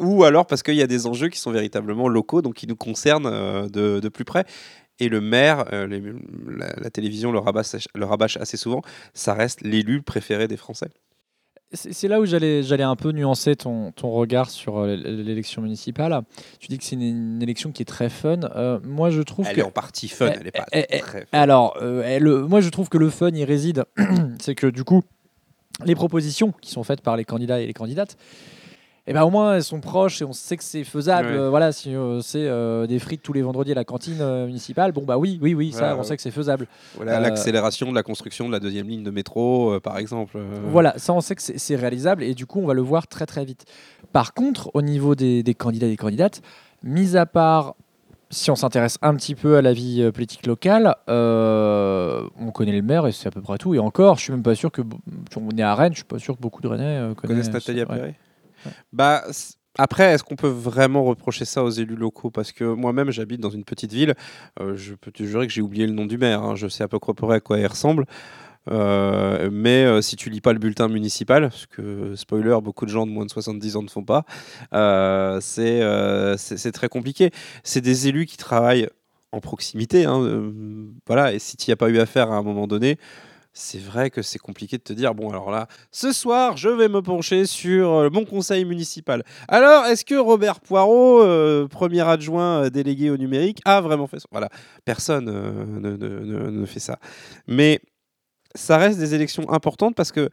ou 0.00 0.24
alors 0.24 0.46
parce 0.46 0.62
qu'il 0.62 0.76
y 0.76 0.82
a 0.82 0.86
des 0.86 1.06
enjeux 1.06 1.28
qui 1.28 1.38
sont 1.38 1.50
véritablement 1.50 2.08
locaux, 2.08 2.42
donc 2.42 2.54
qui 2.54 2.66
nous 2.66 2.76
concernent 2.76 3.68
de, 3.68 4.08
plus 4.08 4.24
près. 4.24 4.44
Et 5.00 5.08
le 5.08 5.20
maire, 5.20 5.64
la, 5.70 6.90
télévision 6.90 7.30
le 7.32 7.40
le 7.40 8.04
rabâche 8.04 8.36
assez 8.36 8.56
souvent, 8.56 8.82
ça 9.14 9.34
reste 9.34 9.60
l'élu 9.62 10.02
préféré 10.02 10.48
des 10.48 10.56
Français. 10.56 10.88
C'est 11.72 12.08
là 12.08 12.18
où 12.18 12.24
j'allais 12.24 12.62
j'allais 12.62 12.82
un 12.82 12.96
peu 12.96 13.12
nuancer 13.12 13.54
ton, 13.54 13.92
ton 13.92 14.10
regard 14.10 14.48
sur 14.48 14.78
euh, 14.78 14.96
l'élection 14.96 15.60
municipale. 15.60 16.22
Tu 16.60 16.68
dis 16.68 16.78
que 16.78 16.84
c'est 16.84 16.94
une, 16.96 17.02
une 17.02 17.42
élection 17.42 17.72
qui 17.72 17.82
est 17.82 17.84
très 17.84 18.08
fun. 18.08 18.40
Euh, 18.56 18.80
moi, 18.84 19.10
je 19.10 19.20
trouve 19.20 19.46
Elle 19.46 19.56
que 19.56 19.60
est 19.60 19.64
en 19.64 19.70
partie 19.70 20.08
fun, 20.08 20.30
elle 20.40 20.46
est 20.46 20.50
pas 20.50 20.64
eh, 20.72 20.86
eh, 20.88 20.98
très 21.00 21.20
fun. 21.20 21.26
Alors, 21.32 21.76
euh, 21.82 22.02
elle- 22.06 22.24
moi, 22.26 22.62
je 22.62 22.70
trouve 22.70 22.88
que 22.88 22.96
le 22.96 23.10
fun, 23.10 23.30
il 23.34 23.44
réside, 23.44 23.84
c'est 24.40 24.54
que 24.54 24.66
du 24.66 24.82
coup, 24.82 25.02
les 25.84 25.94
propositions 25.94 26.52
qui 26.62 26.70
sont 26.70 26.84
faites 26.84 27.02
par 27.02 27.18
les 27.18 27.24
candidats 27.26 27.60
et 27.60 27.66
les 27.66 27.74
candidates, 27.74 28.16
eh 29.10 29.14
ben, 29.14 29.22
au 29.22 29.30
moins, 29.30 29.54
elles 29.54 29.64
sont 29.64 29.80
proches 29.80 30.20
et 30.20 30.24
on 30.26 30.34
sait 30.34 30.58
que 30.58 30.62
c'est 30.62 30.84
faisable. 30.84 31.28
Ouais. 31.28 31.34
Euh, 31.38 31.48
voilà, 31.48 31.72
si 31.72 31.94
euh, 31.94 32.20
c'est 32.20 32.46
euh, 32.46 32.86
des 32.86 32.98
frites 32.98 33.22
tous 33.22 33.32
les 33.32 33.40
vendredis 33.40 33.72
à 33.72 33.74
la 33.74 33.84
cantine 33.84 34.18
euh, 34.20 34.44
municipale, 34.44 34.92
bon, 34.92 35.02
bah 35.04 35.16
oui, 35.16 35.38
oui, 35.40 35.54
oui, 35.54 35.72
ça, 35.72 35.78
Voilà, 35.78 35.96
on 35.96 36.02
sait 36.02 36.14
que 36.14 36.20
c'est 36.20 36.30
faisable. 36.30 36.66
Voilà, 36.94 37.16
Euh, 37.16 37.20
l'accélération 37.20 37.88
de 37.88 37.94
la 37.94 38.02
construction 38.02 38.48
de 38.48 38.52
la 38.52 38.60
deuxième 38.60 38.86
ligne 38.86 39.02
de 39.02 39.10
métro, 39.10 39.80
par 39.80 39.96
exemple. 39.96 40.38
Voilà, 40.66 40.92
ça 40.98 41.14
on 41.14 41.22
sait 41.22 41.34
que 41.34 41.40
c'est 41.42 41.76
réalisable 41.76 42.22
et 42.22 42.34
du 42.34 42.44
coup 42.44 42.60
on 42.60 42.66
va 42.66 42.74
le 42.74 42.82
voir 42.82 43.06
très 43.06 43.24
très 43.24 43.46
vite. 43.46 43.64
Par 44.12 44.34
contre, 44.34 44.70
au 44.74 44.82
niveau 44.82 45.14
des, 45.14 45.42
des 45.42 45.54
candidats 45.54 45.86
et 45.86 45.90
des 45.90 45.96
candidates, 45.96 46.42
mis 46.82 47.16
à 47.16 47.24
part 47.24 47.76
si 48.30 48.50
on 48.50 48.56
s'intéresse 48.56 48.98
un 49.00 49.14
petit 49.14 49.34
peu 49.34 49.56
à 49.56 49.62
la 49.62 49.72
vie 49.72 50.10
politique 50.12 50.46
locale, 50.46 50.96
euh, 51.08 52.28
on 52.38 52.50
connaît 52.50 52.72
le 52.72 52.82
maire 52.82 53.06
et 53.06 53.12
c'est 53.12 53.28
à 53.28 53.30
peu 53.30 53.40
près 53.40 53.56
tout. 53.56 53.74
Et 53.74 53.78
encore, 53.78 54.16
je 54.18 54.24
suis 54.24 54.32
même 54.32 54.42
pas 54.42 54.54
sûr 54.54 54.70
que 54.70 54.82
on 55.34 55.56
est 55.56 55.62
à 55.62 55.74
Rennes, 55.74 55.92
je 55.94 56.00
suis 56.00 56.04
pas 56.04 56.18
sûr 56.18 56.36
que 56.36 56.42
beaucoup 56.42 56.60
de 56.60 56.68
Rennais 56.68 57.14
connaissent. 57.16 57.48
connaissent 57.48 57.52
Nathalie 57.68 57.84
Bah, 58.92 59.24
après, 59.78 60.12
est-ce 60.12 60.24
qu'on 60.24 60.34
peut 60.36 60.48
vraiment 60.48 61.04
reprocher 61.04 61.44
ça 61.44 61.62
aux 61.62 61.70
élus 61.70 61.94
locaux? 61.94 62.30
Parce 62.30 62.50
que 62.52 62.64
moi-même, 62.64 63.10
j'habite 63.12 63.40
dans 63.40 63.50
une 63.50 63.64
petite 63.64 63.92
ville. 63.92 64.14
euh, 64.60 64.76
je 64.76 64.94
peux 64.94 65.12
te 65.12 65.22
jurer 65.22 65.46
que 65.46 65.52
j'ai 65.52 65.62
oublié 65.62 65.86
le 65.86 65.92
nom 65.92 66.04
du 66.06 66.18
maire. 66.18 66.42
hein, 66.42 66.56
Je 66.56 66.66
sais 66.68 66.82
à 66.82 66.88
peu 66.88 66.98
près 66.98 67.34
à 67.36 67.40
quoi 67.40 67.58
il 67.58 67.66
ressemble. 67.66 68.04
Euh, 68.70 69.48
mais 69.52 69.84
euh, 69.84 70.02
si 70.02 70.16
tu 70.16 70.30
lis 70.30 70.40
pas 70.40 70.52
le 70.52 70.58
bulletin 70.58 70.88
municipal, 70.88 71.50
ce 71.52 71.66
que 71.66 72.14
spoiler, 72.16 72.58
beaucoup 72.62 72.84
de 72.86 72.90
gens 72.90 73.06
de 73.06 73.12
moins 73.12 73.24
de 73.24 73.30
70 73.30 73.76
ans 73.76 73.82
ne 73.82 73.88
font 73.88 74.04
pas, 74.04 74.24
c'est 75.40 76.72
très 76.72 76.88
compliqué. 76.88 77.30
C'est 77.62 77.80
des 77.80 78.08
élus 78.08 78.26
qui 78.26 78.36
travaillent 78.36 78.88
en 79.32 79.40
proximité, 79.40 80.06
hein, 80.06 80.52
voilà. 81.06 81.32
Et 81.32 81.38
si 81.38 81.56
tu 81.56 81.70
n'y 81.70 81.72
as 81.72 81.76
pas 81.76 81.88
eu 81.88 81.98
affaire 81.98 82.32
à 82.32 82.36
un 82.36 82.42
moment 82.42 82.66
donné, 82.66 82.98
c'est 83.58 83.80
vrai 83.80 84.08
que 84.08 84.22
c'est 84.22 84.38
compliqué 84.38 84.78
de 84.78 84.82
te 84.82 84.92
dire 84.92 85.14
bon 85.16 85.30
alors 85.30 85.50
là, 85.50 85.66
ce 85.90 86.12
soir, 86.12 86.56
je 86.56 86.68
vais 86.68 86.88
me 86.88 87.02
pencher 87.02 87.44
sur 87.44 87.92
euh, 87.92 88.08
mon 88.10 88.24
conseil 88.24 88.64
municipal. 88.64 89.24
Alors, 89.48 89.84
est-ce 89.86 90.04
que 90.04 90.14
Robert 90.14 90.60
Poirot, 90.60 91.22
euh, 91.22 91.66
premier 91.66 92.02
adjoint 92.02 92.62
euh, 92.64 92.70
délégué 92.70 93.10
au 93.10 93.16
numérique, 93.16 93.58
a 93.64 93.80
vraiment 93.80 94.06
fait 94.06 94.20
ça? 94.20 94.28
Voilà, 94.30 94.48
personne 94.84 95.28
euh, 95.28 95.64
ne, 95.66 95.96
ne- 95.96 96.20
ne- 96.20 96.50
ne 96.50 96.66
fait 96.66 96.78
ça. 96.78 97.00
Mais 97.48 97.80
ça 98.54 98.78
reste 98.78 98.98
des 99.00 99.14
élections 99.14 99.50
importantes 99.50 99.96
parce 99.96 100.12
que, 100.12 100.30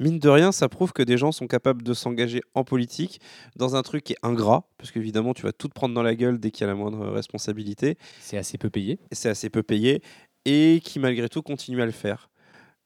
mine 0.00 0.18
de 0.18 0.28
rien, 0.30 0.50
ça 0.50 0.70
prouve 0.70 0.94
que 0.94 1.02
des 1.02 1.18
gens 1.18 1.32
sont 1.32 1.46
capables 1.46 1.82
de 1.82 1.92
s'engager 1.92 2.40
en 2.54 2.64
politique 2.64 3.20
dans 3.56 3.76
un 3.76 3.82
truc 3.82 4.04
qui 4.04 4.14
est 4.14 4.18
ingrat, 4.22 4.64
parce 4.78 4.90
qu'évidemment, 4.90 5.34
tu 5.34 5.42
vas 5.42 5.52
tout 5.52 5.68
te 5.68 5.74
prendre 5.74 5.94
dans 5.94 6.02
la 6.02 6.14
gueule 6.14 6.38
dès 6.40 6.50
qu'il 6.50 6.62
y 6.62 6.64
a 6.64 6.68
la 6.68 6.74
moindre 6.74 7.08
responsabilité. 7.08 7.98
C'est 8.20 8.38
assez 8.38 8.56
peu 8.56 8.70
payé. 8.70 8.98
C'est 9.12 9.28
assez 9.28 9.50
peu 9.50 9.62
payé, 9.62 10.02
et 10.46 10.80
qui 10.82 10.98
malgré 10.98 11.28
tout 11.28 11.42
continue 11.42 11.82
à 11.82 11.86
le 11.86 11.92
faire. 11.92 12.30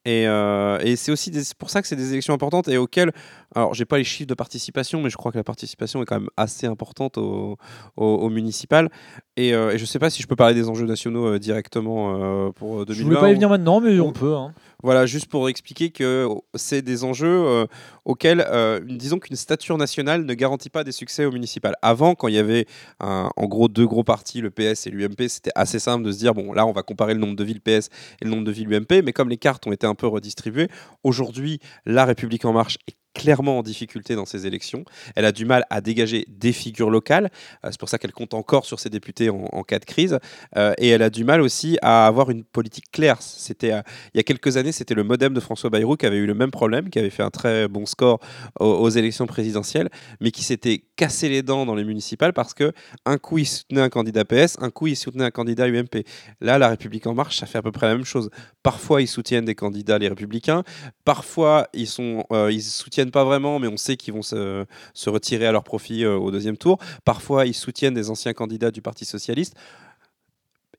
Et, 0.05 0.27
euh, 0.27 0.79
et 0.81 0.97
c'est 0.97 1.13
aussi 1.13 1.31
des- 1.31 1.43
pour 1.59 1.69
ça 1.71 1.83
que 1.83 1.89
c'est 1.89 1.97
des 1.97 2.13
élections 2.13 2.33
importantes 2.33 2.69
et 2.69 2.79
auxquelles, 2.79 3.13
alors 3.55 3.75
j'ai 3.75 3.85
pas 3.85 3.99
les 3.99 4.05
chiffres 4.05 4.29
de 4.29 4.35
participation, 4.35 5.03
mais 5.03 5.11
je 5.11 5.17
crois 5.17 5.33
que 5.33 5.37
la 5.37 5.45
participation 5.45 6.01
est 6.03 6.07
quand 6.07 6.19
même 6.21 6.31
assez 6.37 6.67
importante 6.67 7.19
au, 7.19 7.57
au, 7.97 8.05
au 8.05 8.29
municipal. 8.31 8.89
Et, 9.37 9.53
euh, 9.55 9.71
et 9.73 9.79
je 9.79 9.85
sais 9.85 9.99
pas 9.99 10.09
si 10.11 10.23
je 10.23 10.27
peux 10.27 10.37
parler 10.37 10.55
des 10.55 10.69
enjeux 10.69 10.87
nationaux 10.87 11.27
euh, 11.27 11.39
directement 11.39 12.15
euh, 12.47 12.51
pour 12.53 12.87
2020. 12.87 12.95
Je 12.95 13.03
voulais 13.05 13.17
pas 13.21 13.29
y 13.31 13.35
venir 13.35 13.49
maintenant, 13.51 13.81
mais 13.81 14.01
on 14.01 14.13
peut. 14.13 14.35
hein. 14.35 14.53
Voilà, 14.85 15.07
juste 15.07 15.27
pour 15.27 15.49
expliquer 15.49 15.91
que 15.91 16.29
c'est 16.55 16.83
des 16.83 17.03
enjeux 17.03 17.67
auxquels, 18.05 18.47
disons 18.87 19.19
qu'une 19.19 19.35
stature 19.35 19.77
nationale 19.77 20.25
ne 20.25 20.35
garantit 20.35 20.71
pas 20.71 20.85
des 20.85 20.93
succès 20.93 21.25
au 21.25 21.33
municipal. 21.33 21.75
Avant, 21.83 22.15
quand 22.15 22.29
il 22.29 22.35
y 22.35 22.39
avait 22.39 22.65
un- 23.01 23.29
en 23.37 23.47
gros 23.47 23.67
deux 23.67 23.89
gros 23.89 24.05
partis, 24.05 24.41
le 24.41 24.51
PS 24.51 24.87
et 24.87 24.91
l'UMP, 24.91 25.29
c'était 25.29 25.51
assez 25.57 25.81
simple 25.81 26.05
de 26.05 26.13
se 26.13 26.19
dire 26.19 26.33
bon, 26.33 26.53
là, 26.53 26.65
on 26.65 26.71
va 26.71 26.83
comparer 26.83 27.15
le 27.15 27.19
nombre 27.19 27.35
de 27.35 27.43
villes 27.43 27.61
PS 27.61 27.89
et 28.21 28.25
le 28.25 28.31
nombre 28.31 28.45
de 28.45 28.53
villes 28.53 28.73
UMP, 28.73 29.03
mais 29.05 29.13
comme 29.13 29.29
les 29.29 29.37
cartes 29.37 29.67
ont 29.67 29.73
été 29.73 29.85
un 29.89 29.95
peu 29.95 30.07
redistribuées, 30.07 30.69
aujourd'hui, 31.03 31.59
la 31.85 32.05
République 32.05 32.45
en 32.45 32.53
marche 32.53 32.79
est 32.87 32.97
clairement 33.19 33.59
en 33.59 33.63
difficulté 33.63 34.15
dans 34.15 34.27
ces 34.27 34.47
élections. 34.47 34.85
Elle 35.17 35.25
a 35.25 35.33
du 35.33 35.45
mal 35.45 35.65
à 35.71 35.81
dégager 35.81 36.25
des 36.29 36.53
figures 36.53 36.89
locales. 36.89 37.31
Euh, 37.65 37.69
c'est 37.73 37.81
pour 37.81 37.89
ça 37.89 37.99
qu'elle 37.99 38.13
compte 38.13 38.33
encore 38.33 38.65
sur 38.65 38.79
ses 38.79 38.91
députés 38.91 39.29
en, 39.29 39.65
cas 39.65 39.81
de 39.81 39.85
crise. 39.85 40.21
Euh, 40.57 40.73
et 40.79 40.89
elle 40.91 41.03
a 41.03 41.11
du 41.11 41.25
mal 41.25 41.41
aussi 41.41 41.79
à 41.83 42.07
avoir 42.07 42.31
une 42.31 42.45
politique 42.45 42.93
claire. 42.93 43.21
C'était 43.21 43.73
euh, 43.73 43.83
il 44.15 44.19
y 44.19 44.21
a 44.21 44.23
quelques 44.23 44.57
années, 44.57 44.71
c'était 44.71 44.95
le 44.95 45.03
modem 45.03 45.35
de 45.35 45.41
François 45.41 45.69
Bayrou 45.69 45.97
qui 45.97 46.07
avait 46.07 46.17
eu 46.17 46.27
le 46.27 46.35
même 46.35 46.53
problème, 46.53 46.91
qui 46.91 47.01
avait 47.01 47.11
fait 47.11 47.25
un 47.25 47.31
très 47.31 47.67
bon 47.67 47.87
score 47.87 48.21
aux, 48.61 48.89
élections 48.89 49.27
présidentielles, 49.27 49.89
mais 50.21 50.31
qui 50.31 50.45
s'était 50.45 50.85
cassé 50.95 51.29
les 51.29 51.43
dents 51.43 51.67
dans 51.67 51.75
les 51.75 51.85
municipales 51.85 52.33
parce 52.33 52.55
que 52.55 52.73
un 53.05 53.19
coup 53.19 53.39
il 53.39 53.47
soutenait 53.47 53.81
un 53.81 53.89
candidat 53.89 54.25
PS, 54.25 54.57
un 54.61 54.71
coup 54.71 54.87
il 54.87 54.97
soutenait 54.97 55.25
un 55.25 55.31
candidat 55.33 55.67
UMP. 55.67 56.05
Là, 56.41 56.59
la 56.59 56.69
République 56.69 57.07
en 57.09 57.15
marche, 57.15 57.39
ça 57.39 57.47
fait 57.47 57.59
à 57.59 57.63
peu 57.63 57.73
près 57.73 57.89
la 57.89 57.97
même 57.97 58.05
chose. 58.05 58.31
Parfois, 58.63 59.03
ils 59.03 59.09
soutiennent 59.09 59.45
des 59.45 59.57
candidats 59.57 59.99
les 59.99 60.09
Républicains, 60.09 60.63
parfois 61.05 61.67
ils 61.75 61.89
sont, 61.89 62.25
ils 62.31 62.63
soutiennent 62.63 63.08
pas 63.11 63.25
vraiment, 63.25 63.59
mais 63.59 63.69
on 63.69 63.77
sait 63.77 63.97
qu'ils 63.97 64.15
vont 64.15 64.23
se, 64.23 64.65
retirer 65.07 65.47
à 65.47 65.53
leur 65.53 65.65
profit 65.65 66.05
euh, 66.05 66.17
au 66.17 66.31
deuxième 66.31 66.57
tour. 66.57 66.79
Parfois, 67.05 67.47
ils 67.47 67.55
soutiennent 67.55 67.95
des 67.95 68.11
anciens 68.11 68.33
candidats 68.33 68.71
du 68.71 68.83
Parti 68.83 69.05
socialiste. 69.05 69.55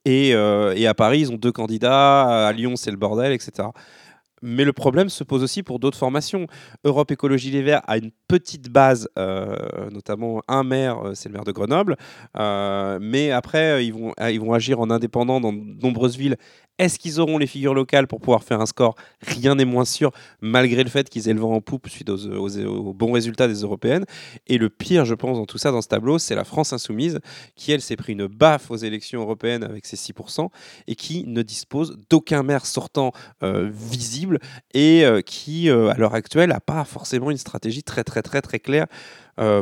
Et, 0.04 0.34
euh, 0.34 0.88
à 0.88 0.94
Paris, 0.94 1.20
ils 1.20 1.32
ont 1.32 1.36
deux 1.36 1.52
candidats. 1.52 2.46
À 2.48 2.52
Lyon, 2.52 2.76
c'est 2.76 2.90
le 2.90 2.96
bordel, 2.96 3.32
etc. 3.32 3.68
Mais 4.42 4.64
le 4.64 4.72
problème 4.72 5.10
se 5.10 5.22
pose 5.22 5.42
aussi 5.42 5.62
pour 5.62 5.78
d'autres 5.78 5.98
formations. 5.98 6.46
Europe 6.84 7.10
Écologie 7.10 7.50
Les 7.50 7.60
Verts 7.60 7.82
a 7.86 7.98
une 7.98 8.10
petite 8.26 8.70
base, 8.70 9.06
euh, 9.18 9.90
notamment 9.90 10.40
un 10.48 10.64
maire, 10.64 11.10
c'est 11.12 11.28
le 11.28 11.34
maire 11.34 11.44
de 11.44 11.52
Grenoble. 11.52 11.96
Mais 12.34 13.30
après, 13.32 13.84
ils 13.84 13.92
vont, 13.92 14.14
ils 14.18 14.40
vont 14.40 14.54
agir 14.54 14.80
en 14.80 14.88
indépendant 14.90 15.40
dans 15.40 15.52
de 15.52 15.82
nombreuses 15.82 16.16
villes. 16.16 16.38
Est-ce 16.80 16.98
qu'ils 16.98 17.20
auront 17.20 17.36
les 17.36 17.46
figures 17.46 17.74
locales 17.74 18.06
pour 18.06 18.22
pouvoir 18.22 18.42
faire 18.42 18.58
un 18.62 18.64
score 18.64 18.94
Rien 19.20 19.54
n'est 19.54 19.66
moins 19.66 19.84
sûr, 19.84 20.12
malgré 20.40 20.82
le 20.82 20.88
fait 20.88 21.10
qu'ils 21.10 21.28
aient 21.28 21.34
le 21.34 21.40
vent 21.40 21.52
en 21.52 21.60
poupe 21.60 21.90
suite 21.90 22.08
aux, 22.08 22.94
bons 22.94 23.12
résultats 23.12 23.48
des 23.48 23.60
européennes. 23.60 24.06
Et 24.46 24.56
le 24.56 24.70
pire, 24.70 25.04
je 25.04 25.14
pense, 25.14 25.36
dans 25.36 25.44
tout 25.44 25.58
ça, 25.58 25.72
dans 25.72 25.82
ce 25.82 25.88
tableau, 25.88 26.18
c'est 26.18 26.34
la 26.34 26.44
France 26.44 26.72
insoumise, 26.72 27.20
qui, 27.54 27.72
elle, 27.72 27.82
s'est 27.82 27.96
pris 27.96 28.14
une 28.14 28.26
baffe 28.28 28.70
aux 28.70 28.76
élections 28.76 29.20
européennes 29.20 29.62
avec 29.62 29.84
ses 29.84 29.96
6%, 29.96 30.48
et 30.86 30.94
qui 30.94 31.24
ne 31.26 31.42
dispose 31.42 31.98
d'aucun 32.08 32.42
maire 32.42 32.64
sortant 32.64 33.12
euh, 33.42 33.68
visible, 33.70 34.38
et 34.72 35.04
euh, 35.04 35.20
qui, 35.20 35.68
euh, 35.68 35.90
à 35.90 35.98
l'heure 35.98 36.14
actuelle, 36.14 36.48
n'a 36.48 36.60
pas 36.60 36.86
forcément 36.86 37.30
une 37.30 37.36
stratégie 37.36 37.82
très, 37.82 38.04
très, 38.04 38.22
très, 38.22 38.40
très 38.40 38.58
claire 38.58 38.86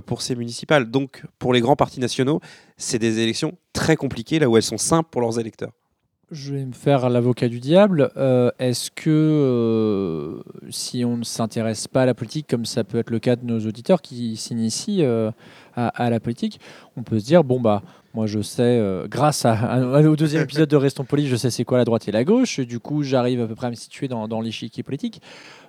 pour 0.07 0.23
ces 0.23 0.35
municipales. 0.35 0.91
Donc, 0.91 1.23
pour 1.39 1.53
les 1.53 1.61
grands 1.61 1.77
partis 1.77 2.01
nationaux, 2.01 2.41
c'est 2.77 2.99
des 2.99 3.21
élections 3.21 3.57
très 3.73 3.95
compliquées, 3.95 4.41
là 4.41 4.49
où 4.49 4.57
elles 4.57 4.63
sont 4.65 4.77
simples 4.77 5.09
pour 5.11 5.21
leurs 5.21 5.39
électeurs. 5.39 5.71
Je 6.31 6.53
vais 6.53 6.67
me 6.67 6.73
faire 6.73 7.09
l'avocat 7.09 7.49
du 7.49 7.59
diable. 7.59 8.11
Euh, 8.19 8.51
Est-ce 8.59 8.91
que 8.91 9.09
euh, 9.09 10.43
si 10.69 11.03
on 11.03 11.17
ne 11.17 11.25
s'intéresse 11.25 11.89
pas 11.89 12.03
à 12.03 12.07
la 12.07 12.13
politique, 12.13 12.47
comme 12.47 12.67
ça 12.67 12.85
peut 12.85 12.99
être 12.99 13.09
le 13.09 13.19
cas 13.19 13.35
de 13.37 13.47
nos 13.47 13.61
auditeurs 13.61 14.03
qui 14.03 14.37
s'initient 14.37 15.05
euh, 15.05 15.31
à, 15.75 15.89
à 15.89 16.11
la 16.11 16.21
politique, 16.21 16.61
on 16.99 17.03
peut 17.03 17.19
se 17.19 17.25
dire 17.25 17.45
bon 17.45 17.61
bah 17.61 17.83
moi 18.19 18.27
je 18.27 18.43
sais, 18.43 18.63
euh, 18.63 19.07
grâce 19.09 19.45
à, 19.45 19.53
à- 19.53 20.03
au 20.03 20.17
deuxième 20.17 20.43
épisode 20.49 20.69
de 20.69 20.75
Restons 20.77 21.05
Polis, 21.05 21.29
je 21.29 21.37
sais 21.37 21.51
c'est 21.51 21.63
quoi 21.65 21.79
la 21.79 21.85
droite 21.85 22.09
et 22.09 22.11
la 22.13 22.25
gauche. 22.25 22.59
Et 22.59 22.67
du 22.67 22.81
coup, 22.81 23.05
j'arrive 23.05 23.41
à 23.41 23.47
peu 23.47 23.55
près 23.55 23.69
à 23.69 23.71
me 23.71 23.77
situer 23.77 24.09
dans, 24.09 24.27
dans 24.27 24.41
l'échiquier 24.41 24.83
politique. 24.83 25.23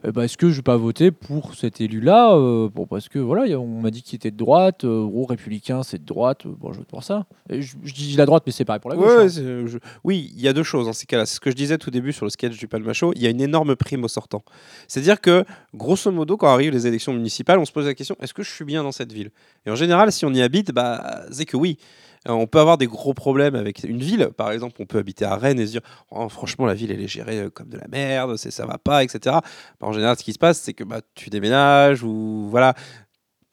Euh, 0.06 0.12
bah, 0.12 0.26
Est-ce 0.26 0.36
que 0.36 0.50
je 0.50 0.56
vais 0.56 0.62
pas 0.64 0.78
voter 0.78 1.12
pour 1.12 1.54
cet 1.54 1.80
élu-là 1.80 2.34
euh, 2.34 2.70
bon, 2.74 2.88
Parce 2.88 3.08
que 3.08 3.20
voilà, 3.20 3.60
on 3.60 3.82
m'a 3.82 3.92
dit 3.92 4.02
qu'il 4.02 4.16
était 4.16 4.32
de 4.32 4.38
droite. 4.38 4.84
Euh, 4.84 5.06
gros 5.06 5.26
républicain, 5.26 5.84
c'est 5.84 6.00
de 6.00 6.06
droite. 6.06 6.48
euh, 6.48 6.56
Bon, 6.60 6.74
je 6.74 6.80
vote 6.80 6.88
pour 6.88 7.04
ça. 7.04 7.28
Et 7.52 7.62
je, 7.62 7.76
je 7.84 7.94
dis 7.94 8.16
la 8.16 8.26
droite, 8.26 8.44
mais 8.48 8.52
c'est 8.52 8.66
pareil 8.66 8.80
pour 8.80 8.90
la 8.90 8.96
gauche. 8.96 9.06
Ouais, 9.08 9.26
hein. 9.26 9.66
je- 9.68 9.78
Oui, 10.04 10.34
il 10.36 10.42
y 10.42 10.48
a 10.48 10.54
deux 10.54 10.64
choses 10.64 10.88
dans 10.88 10.94
ces 10.94 11.06
cas-là. 11.06 11.28
C'est 11.28 11.36
ce 11.36 11.40
que 11.40 11.52
je 11.52 11.56
disais 11.56 11.78
tout 11.78 11.92
début 11.92 12.14
sur 12.14 12.26
le 12.26 12.32
sketch 12.32 12.58
du 12.58 12.68
Palmacho. 12.68 13.14
Il 13.16 13.22
y 13.22 13.28
a 13.28 13.30
une 13.30 13.42
énorme 13.42 13.76
prime 13.76 14.04
au 14.04 14.08
sortant. 14.08 14.44
C'est-à-dire 14.88 15.22
que, 15.22 15.44
grosso 15.76 16.10
modo, 16.12 16.36
quand 16.38 16.48
arrivent 16.48 16.72
les 16.74 16.88
élections 16.88 17.14
municipales, 17.14 17.60
on 17.60 17.66
se 17.66 17.72
pose 17.72 17.86
la 17.86 17.94
question 17.94 18.16
est-ce 18.22 18.34
que 18.34 18.42
je 18.42 18.50
suis 18.52 18.66
bien 18.66 18.82
dans 18.84 18.92
cette 18.92 19.12
ville? 19.14 19.30
Et 19.68 19.70
en 19.70 19.76
général, 19.76 20.12
si 20.12 20.26
on 20.26 20.34
y 20.34 20.42
habite, 20.42 20.72
bah, 20.72 21.26
c'est 21.32 21.46
que 21.46 21.58
oui. 21.58 21.78
Euh, 22.30 22.34
On 22.34 22.48
peut 22.48 22.60
avoir 22.60 22.78
des 22.78 22.88
gros 22.88 23.14
problèmes 23.14 23.56
avec 23.56 23.84
une 23.84 24.00
ville. 24.00 24.30
Par 24.38 24.52
exemple, 24.52 24.76
on 24.80 24.86
peut 24.86 25.00
habiter 25.00 25.26
à 25.26 25.36
Rennes 25.36 25.60
et 25.60 25.66
se 25.66 25.72
dire 25.72 25.82
Oh, 26.12 26.30
franchement, 26.30 26.66
la 26.66 26.74
ville, 26.76 26.92
elle 26.92 27.02
est 27.02 27.08
gérée 27.08 27.40
euh, 27.40 27.50
comme 27.50 27.68
de 27.70 27.78
la 27.78 27.88
merde, 27.90 28.38
c'est- 28.38 28.52
ça 28.52 28.66
va 28.66 28.78
pas, 28.78 29.04
etc. 29.04 29.20
Bah, 29.82 29.88
en 29.88 29.92
général, 29.92 30.16
ce 30.18 30.24
qui 30.24 30.34
se 30.34 30.40
passe, 30.40 30.60
c'est 30.60 30.74
que 30.74 30.84
bah, 30.84 31.02
tu 31.16 31.30
déménages 31.30 32.04
ou 32.04 32.48
voilà. 32.50 32.74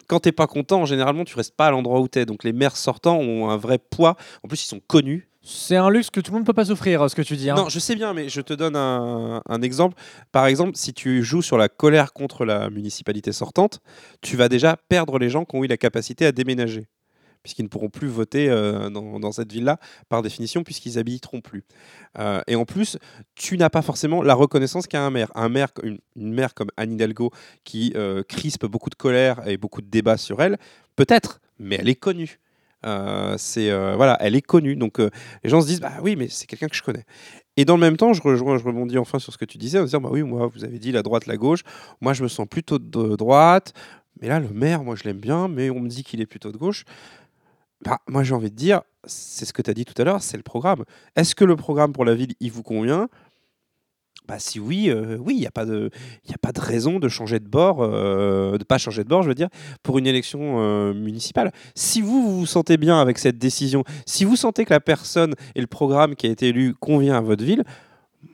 Quand 0.09 0.21
t'es 0.21 0.31
pas 0.33 0.47
content, 0.47 0.85
généralement, 0.85 1.25
tu 1.25 1.35
restes 1.35 1.57
pas 1.57 1.67
à 1.67 1.71
l'endroit 1.73 2.01
où 2.01 2.07
t'es. 2.07 2.27
Donc 2.27 2.45
les 2.45 2.53
maires 2.53 2.77
sortants 2.77 3.17
ont 3.19 3.51
un 3.51 3.57
vrai 3.57 3.79
poids. 3.79 4.17
En 4.45 4.49
plus, 4.49 4.63
ils 4.65 4.69
sont 4.69 4.81
connus. 4.87 5.29
C'est 5.49 5.77
un 5.77 5.91
luxe 5.91 6.11
que 6.11 6.19
tout 6.21 6.33
le 6.33 6.35
monde 6.39 6.43
ne 6.43 6.47
peut 6.47 6.53
pas 6.53 6.65
s'offrir, 6.65 7.09
ce 7.09 7.15
que 7.15 7.23
tu 7.23 7.37
dis. 7.37 7.51
hein. 7.51 7.55
Non, 7.55 7.69
je 7.69 7.79
sais 7.79 7.95
bien, 7.95 8.13
mais 8.15 8.29
je 8.29 8.41
te 8.41 8.53
donne 8.53 8.75
un, 8.75 9.43
un 9.49 9.63
exemple. 9.63 9.97
Par 10.33 10.47
exemple, 10.47 10.73
si 10.75 10.93
tu 10.93 11.23
joues 11.23 11.43
sur 11.43 11.57
la 11.57 11.69
colère 11.69 12.13
contre 12.13 12.45
la 12.45 12.69
municipalité 12.69 13.31
sortante, 13.31 13.79
tu 14.23 14.37
vas 14.37 14.49
déjà 14.49 14.77
perdre 14.89 15.19
les 15.21 15.29
gens 15.29 15.45
qui 15.45 15.55
ont 15.57 15.63
eu 15.63 15.69
la 15.69 15.77
capacité 15.77 16.27
à 16.27 16.33
déménager, 16.33 16.89
puisqu'ils 17.47 17.63
ne 17.63 17.69
pourront 17.69 17.91
plus 17.91 18.09
voter 18.09 18.49
euh, 18.51 18.91
dans, 18.91 19.31
cette 19.31 19.53
ville-là, 19.53 19.79
par 20.09 20.21
définition, 20.21 20.65
puisqu'ils 20.65 20.99
habiteront 20.99 21.41
plus. 21.41 21.63
Euh, 22.19 22.41
et 22.49 22.57
en 22.57 22.65
plus, 22.65 22.99
tu 23.37 23.57
n'as 23.57 23.71
pas 23.71 23.83
forcément 23.83 24.21
la 24.21 24.35
reconnaissance 24.35 24.89
qu'a 24.89 25.01
un 25.01 25.11
maire. 25.11 25.31
Un 25.37 25.49
maire, 25.49 25.69
une, 25.85 25.99
une 26.17 26.33
maire 26.33 26.55
comme 26.55 26.71
Anne 26.77 26.95
Hidalgo, 26.95 27.31
qui 27.63 27.93
euh, 27.95 28.25
crispe 28.25 28.67
beaucoup 28.67 28.91
de 28.91 28.97
colère 28.97 29.47
et 29.47 29.59
beaucoup 29.59 29.81
de 29.81 29.87
débats 29.87 30.17
sur 30.17 30.43
elle, 30.43 30.59
peut-être, 30.97 31.41
mais 31.61 31.77
elle 31.77 31.89
est 31.89 31.95
connue. 31.95 32.41
C'est 33.37 33.73
voilà, 33.97 34.17
elle 34.21 34.37
est 34.37 34.43
connue, 34.43 34.77
donc 34.77 34.99
les 35.01 35.51
gens 35.51 35.61
se 35.61 35.67
disent 35.67 35.81
bah 35.81 35.95
oui, 36.03 36.15
mais 36.15 36.29
c'est 36.29 36.47
quelqu'un 36.47 36.69
que 36.69 36.77
je 36.77 36.83
connais. 36.85 37.05
Et 37.57 37.65
dans 37.65 37.75
le 37.75 37.81
même 37.81 37.97
temps, 37.97 38.13
je 38.13 38.23
rejoins, 38.23 38.59
je 38.59 38.65
rebondis 38.65 38.97
enfin 38.97 39.19
sur 39.19 39.33
ce 39.33 39.39
que 39.39 39.45
tu 39.45 39.59
disais 39.59 39.81
en 39.81 39.85
disant 39.85 40.01
bah 40.01 40.11
oui, 40.13 40.23
moi 40.23 40.47
vous 40.47 40.63
avez 40.63 40.79
dit 40.79 40.93
la 40.93 41.03
droite, 41.03 41.27
la 41.27 41.37
gauche, 41.37 41.63
moi 42.01 42.13
je 42.13 42.23
me 42.23 42.29
sens 42.29 42.47
plutôt 42.47 42.79
de 42.79 43.17
droite, 43.17 43.73
mais 44.21 44.29
là 44.29 44.39
le 44.39 44.49
maire, 44.49 44.85
moi 44.85 44.95
je 44.95 45.05
l'aime 45.05 45.19
bien, 45.19 45.49
mais 45.49 45.71
on 45.71 45.81
me 45.81 45.89
dit 45.89 46.05
qu'il 46.05 46.21
est 46.21 46.27
plutôt 46.27 46.53
de 46.53 46.57
gauche. 46.57 46.85
Bah, 47.87 48.01
moi 48.09 48.25
j'ai 48.25 48.35
envie 48.35 48.51
de 48.51 48.57
dire, 48.57 48.83
c'est 49.05 49.45
ce 49.45 49.53
que 49.53 49.63
tu 49.63 49.71
as 49.71 49.75
dit 49.75 49.85
tout 49.85 49.95
à 50.03 50.05
l'heure, 50.05 50.21
c'est 50.21 50.37
le 50.37 50.43
programme. 50.43 50.85
Est-ce 51.15 51.37
que 51.37 51.45
le 51.45 51.55
programme 51.55 51.93
pour 51.93 52.05
la 52.05 52.17
ville, 52.17 52.35
il 52.41 52.51
vous 52.51 52.65
convient? 52.65 53.09
Bah 54.27 54.41
si 54.41 54.59
oui, 54.59 54.91
euh, 54.91 55.17
oui, 55.21 55.35
il 55.37 55.39
n'y 55.41 55.47
a, 55.47 55.53
pas 55.53 55.65
de- 55.65 55.91
raison 56.59 56.99
de 56.99 57.09
changer 57.09 57.39
de 57.39 57.47
bord, 57.47 57.79
euh, 57.83 58.59
de 58.59 58.65
pas 58.65 58.77
changer 58.77 59.05
de 59.05 59.09
bord, 59.09 59.23
je 59.23 59.29
veux 59.29 59.37
dire, 59.37 59.49
pour 59.85 59.99
une 59.99 60.07
élection 60.09 60.57
euh, 60.59 60.95
municipale. 60.95 61.53
Si 61.77 62.01
vous, 62.01 62.23
vous 62.23 62.41
vous 62.41 62.47
sentez 62.47 62.77
bien 62.77 63.01
avec 63.01 63.19
cette 63.19 63.39
décision, 63.39 63.85
si 64.05 64.25
vous 64.25 64.35
sentez 64.35 64.65
que 64.65 64.75
la 64.75 64.81
personne 64.81 65.35
et 65.55 65.61
le 65.61 65.69
programme 65.69 66.17
qui 66.17 66.27
a 66.27 66.31
été 66.31 66.49
élu 66.49 66.75
convient 66.75 67.17
à 67.17 67.21
votre 67.21 67.45
ville, 67.45 67.63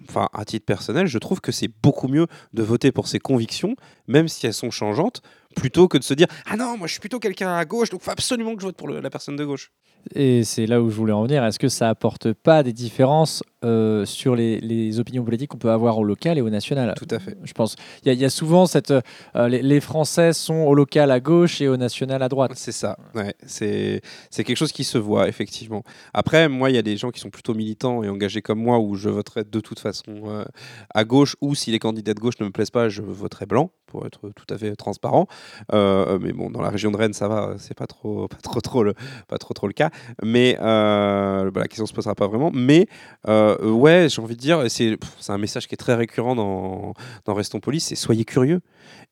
enfin 0.08 0.30
à 0.32 0.46
titre 0.46 0.64
personnel, 0.64 1.06
je 1.06 1.18
trouve 1.18 1.42
que 1.42 1.52
c'est 1.52 1.68
beaucoup 1.82 2.08
mieux 2.08 2.26
de 2.54 2.62
voter 2.62 2.90
pour 2.90 3.06
ses 3.06 3.18
convictions, 3.18 3.76
même 4.06 4.28
si 4.28 4.46
elles 4.46 4.54
sont 4.54 4.70
changeantes, 4.70 5.20
plutôt 5.52 5.88
que 5.88 5.98
de 5.98 6.02
se 6.04 6.14
dire 6.14 6.26
ah 6.46 6.56
non, 6.56 6.76
moi 6.76 6.86
je 6.86 6.92
suis 6.92 7.00
plutôt 7.00 7.18
quelqu'un 7.18 7.54
à 7.54 7.64
gauche, 7.64 7.90
donc 7.90 8.00
il 8.02 8.04
faut 8.04 8.10
absolument 8.10 8.54
que 8.54 8.60
je 8.62 8.66
vote 8.66 8.76
pour 8.76 8.88
le- 8.88 9.00
la 9.00 9.10
personne 9.10 9.36
de 9.36 9.44
gauche. 9.44 9.70
Et 10.16 10.42
c'est 10.42 10.66
là 10.66 10.82
où 10.82 10.90
je 10.90 10.96
voulais 10.96 11.12
en 11.12 11.22
venir. 11.22 11.44
Est-ce 11.44 11.60
que 11.60 11.68
ça 11.68 11.88
apporte 11.88 12.32
pas 12.32 12.64
des 12.64 12.72
différences 12.72 13.44
euh, 13.64 14.04
sur 14.04 14.34
les, 14.34 14.58
les 14.60 14.98
opinions 14.98 15.24
politiques 15.24 15.50
qu'on 15.50 15.58
peut 15.58 15.70
avoir 15.70 15.96
au 15.96 16.02
local 16.02 16.38
et 16.38 16.40
au 16.40 16.50
national? 16.50 16.92
Tout 16.96 17.06
à 17.14 17.20
fait. 17.20 17.38
Je 17.44 17.52
pense. 17.52 17.76
Il 18.02 18.08
y, 18.08 18.10
a- 18.10 18.14
il 18.14 18.18
y 18.18 18.24
a 18.24 18.30
souvent 18.30 18.66
cette. 18.66 18.90
euh, 18.90 19.00
les, 19.48 19.62
les 19.62 19.80
Français 19.80 20.32
sont 20.32 20.54
au 20.54 20.74
local 20.74 21.12
à 21.12 21.20
gauche 21.20 21.60
et 21.60 21.68
au 21.68 21.76
national 21.76 22.20
à 22.20 22.28
droite. 22.28 22.50
C'est 22.56 22.72
ça, 22.72 22.96
ouais, 23.14 23.34
c'est 23.46 24.00
c'est 24.30 24.42
quelque 24.42 24.56
chose 24.56 24.72
qui 24.72 24.82
se 24.82 24.98
voit, 24.98 25.28
effectivement. 25.28 25.84
Après, 26.14 26.48
moi, 26.48 26.70
il 26.70 26.74
y 26.74 26.78
a 26.78 26.82
des 26.82 26.96
gens 26.96 27.12
qui 27.12 27.20
sont 27.20 27.30
plutôt 27.30 27.54
militants 27.54 28.02
et 28.02 28.08
engagés 28.08 28.42
comme 28.42 28.58
moi, 28.60 28.80
où 28.80 28.96
je 28.96 29.08
voterai 29.08 29.44
de 29.44 29.60
toute 29.60 29.78
façon 29.78 30.22
euh, 30.26 30.44
à 30.92 31.04
gauche, 31.04 31.36
ou 31.40 31.54
si 31.54 31.70
les 31.70 31.78
candidats 31.78 32.14
de 32.14 32.20
gauche 32.20 32.40
ne 32.40 32.46
me 32.46 32.50
plaisent 32.50 32.70
pas, 32.70 32.88
je 32.88 33.02
voterai 33.02 33.46
blanc, 33.46 33.70
pour 33.92 34.06
être 34.06 34.30
tout 34.34 34.46
à 34.48 34.56
fait 34.56 34.74
transparent. 34.74 35.26
Euh, 35.74 36.18
mais 36.18 36.32
bon, 36.32 36.48
dans 36.48 36.62
la 36.62 36.70
région 36.70 36.90
de 36.90 36.96
Rennes, 36.96 37.12
ça 37.12 37.28
va, 37.28 37.56
c'est 37.58 37.76
pas 37.76 37.86
trop, 37.86 38.26
pas 38.54 38.60
trop, 38.62 38.82
le, 38.82 38.94
pas 39.28 39.36
trop, 39.36 39.66
le 39.66 39.74
cas. 39.74 39.90
Mais 40.22 40.56
euh, 40.62 41.50
bah, 41.50 41.60
la 41.60 41.68
question 41.68 41.84
se 41.84 41.92
posera 41.92 42.14
pas 42.14 42.26
vraiment. 42.26 42.50
Mais 42.54 42.88
euh, 43.28 43.70
ouais, 43.70 44.08
j'ai 44.08 44.22
envie 44.22 44.34
de 44.34 44.40
dire, 44.40 44.64
c'est 44.68 44.96
un 45.28 45.38
message 45.38 45.68
qui 45.68 45.74
est 45.74 45.76
très 45.76 45.94
récurrent 45.94 46.34
dans, 46.34 46.94
dans 47.26 47.34
Restons 47.34 47.60
Polis, 47.60 47.84
c'est 47.84 47.94
soyez 47.94 48.24
curieux. 48.24 48.60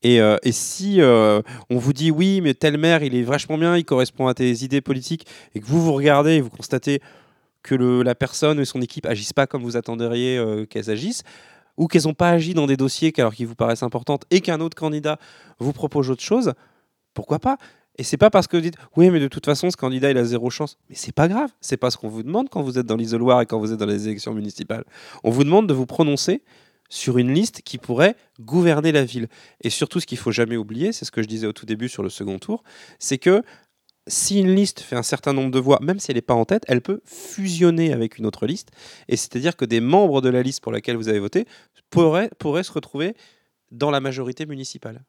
Et, 0.02 0.18
si 0.50 1.00
on 1.02 1.76
vous 1.76 1.92
dit 1.92 2.10
oui, 2.10 2.40
mais 2.40 2.54
tel 2.54 2.78
maire, 2.78 3.02
il 3.02 3.14
est 3.14 3.22
vachement 3.22 3.58
bien, 3.58 3.76
il 3.76 3.84
correspond 3.84 4.28
à 4.28 4.34
tes 4.34 4.64
idées 4.64 4.80
politiques, 4.80 5.26
et 5.54 5.60
que 5.60 5.66
vous 5.66 5.82
vous 5.82 5.92
regardez 5.92 6.36
et 6.36 6.40
vous 6.40 6.50
constatez 6.50 7.00
que 7.62 7.74
la 7.74 8.14
personne 8.14 8.58
et 8.58 8.64
son 8.64 8.80
équipe 8.80 9.04
agissent 9.04 9.34
pas 9.34 9.46
comme 9.46 9.62
vous 9.62 9.76
attendriez 9.76 10.42
qu'elles 10.70 10.90
agissent, 10.90 11.22
ou 11.80 11.88
qu'elles 11.88 12.04
n'ont 12.04 12.14
pas 12.14 12.28
agi 12.28 12.52
dans 12.52 12.66
des 12.66 12.76
dossiers 12.76 13.10
alors 13.16 13.34
qui 13.34 13.46
vous 13.46 13.54
paraissent 13.54 13.82
importantes 13.82 14.24
et 14.30 14.42
qu'un 14.42 14.60
autre 14.60 14.76
candidat 14.76 15.18
vous 15.58 15.72
propose 15.72 16.10
autre 16.10 16.22
chose, 16.22 16.52
pourquoi 17.14 17.38
pas? 17.38 17.56
Et 17.96 18.02
c'est 18.02 18.18
pas 18.18 18.28
parce 18.28 18.46
que 18.46 18.58
vous 18.58 18.62
dites 18.62 18.76
oui, 18.96 19.08
mais 19.10 19.18
de 19.18 19.28
toute 19.28 19.46
façon, 19.46 19.70
ce 19.70 19.78
candidat 19.78 20.10
il 20.10 20.18
a 20.18 20.24
zéro 20.24 20.50
chance. 20.50 20.76
Mais 20.90 20.94
c'est 20.94 21.12
pas 21.12 21.26
grave. 21.26 21.50
C'est 21.62 21.78
pas 21.78 21.90
ce 21.90 21.96
qu'on 21.96 22.08
vous 22.08 22.22
demande 22.22 22.50
quand 22.50 22.62
vous 22.62 22.78
êtes 22.78 22.84
dans 22.84 22.96
l'isoloir 22.96 23.40
et 23.40 23.46
quand 23.46 23.58
vous 23.58 23.72
êtes 23.72 23.78
dans 23.78 23.86
les 23.86 24.08
élections 24.08 24.34
municipales. 24.34 24.84
On 25.24 25.30
vous 25.30 25.42
demande 25.42 25.66
de 25.68 25.74
vous 25.74 25.86
prononcer 25.86 26.42
sur 26.90 27.16
une 27.16 27.32
liste 27.32 27.62
qui 27.62 27.78
pourrait 27.78 28.14
gouverner 28.40 28.92
la 28.92 29.04
ville. 29.04 29.28
Et 29.62 29.70
surtout, 29.70 30.00
ce 30.00 30.06
qu'il 30.06 30.18
faut 30.18 30.32
jamais 30.32 30.58
oublier, 30.58 30.92
c'est 30.92 31.06
ce 31.06 31.10
que 31.10 31.22
je 31.22 31.28
disais 31.28 31.46
au 31.46 31.52
tout 31.54 31.64
début 31.64 31.88
sur 31.88 32.02
le 32.02 32.10
second 32.10 32.38
tour, 32.38 32.62
c'est 32.98 33.18
que 33.18 33.42
si 34.10 34.40
une 34.40 34.54
liste 34.54 34.80
fait 34.80 34.96
un 34.96 35.02
certain 35.02 35.32
nombre 35.32 35.50
de 35.50 35.58
voix, 35.58 35.78
même 35.80 35.98
si 35.98 36.10
elle 36.10 36.16
n'est 36.16 36.20
pas 36.22 36.34
en 36.34 36.44
tête, 36.44 36.64
elle 36.68 36.82
peut 36.82 37.00
fusionner 37.04 37.92
avec 37.92 38.18
une 38.18 38.26
autre 38.26 38.46
liste. 38.46 38.70
Et 39.08 39.16
c'est-à-dire 39.16 39.56
que 39.56 39.64
des 39.64 39.80
membres 39.80 40.20
de 40.20 40.28
la 40.28 40.42
liste 40.42 40.60
pour 40.62 40.72
laquelle 40.72 40.96
vous 40.96 41.08
avez 41.08 41.20
voté 41.20 41.46
pourraient, 41.88 42.30
se 42.62 42.72
retrouver 42.72 43.14
dans 43.70 43.90
la 43.90 44.00
majorité 44.00 44.44
municipale. 44.46 45.02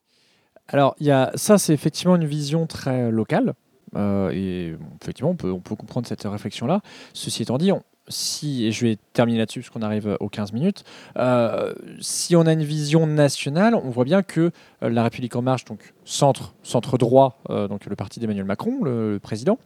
Alors, 0.67 0.95
ça, 1.35 1.57
c'est 1.57 1.73
effectivement 1.73 2.15
une 2.15 2.25
vision 2.25 2.67
très 2.67 3.11
locale. 3.11 3.53
euh, 3.97 4.31
et 4.33 4.73
effectivement, 5.01 5.31
on 5.31 5.35
peut, 5.35 5.51
on 5.51 5.59
peut 5.59 5.75
comprendre 5.75 6.07
cette 6.07 6.23
réflexion-là. 6.23 6.79
Ceci 7.13 7.41
étant 7.43 7.57
dit, 7.57 7.73
on- 7.73 7.83
si, 8.07 8.65
et 8.65 8.71
je 8.71 8.85
vais 8.85 8.97
terminer 9.13 9.37
là-dessus 9.39 9.61
parce 9.61 9.69
qu'on 9.69 9.81
arrive 9.81 10.17
aux 10.19 10.29
15 10.29 10.53
minutes, 10.53 10.83
euh, 11.17 11.73
si 11.99 12.35
on 12.35 12.45
a 12.45 12.53
une 12.53 12.63
vision 12.63 13.07
nationale, 13.07 13.75
on 13.75 13.89
voit 13.89 14.03
bien 14.05 14.23
que 14.23 14.51
euh, 14.83 14.89
La 14.89 15.03
République 15.03 15.35
En 15.35 15.41
Marche, 15.41 15.65
donc 15.65 15.93
centre, 16.05 16.53
centre 16.63 16.97
droit, 16.97 17.39
euh, 17.49 17.67
donc 17.67 17.85
le 17.85 17.95
parti 17.95 18.19
d'Emmanuel 18.19 18.45
Macron, 18.45 18.83
le, 18.83 19.13
le 19.13 19.19
président, 19.19 19.57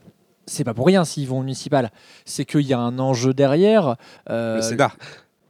c'est 0.45 0.63
pas 0.63 0.73
pour 0.73 0.85
rien 0.85 1.05
s'ils 1.05 1.27
vont 1.27 1.39
au 1.39 1.41
municipal. 1.41 1.91
C'est 2.25 2.45
qu'il 2.45 2.61
y 2.61 2.73
a 2.73 2.79
un 2.79 2.99
enjeu 2.99 3.33
derrière. 3.33 3.95
Le 4.29 4.61
Sénat. 4.61 4.91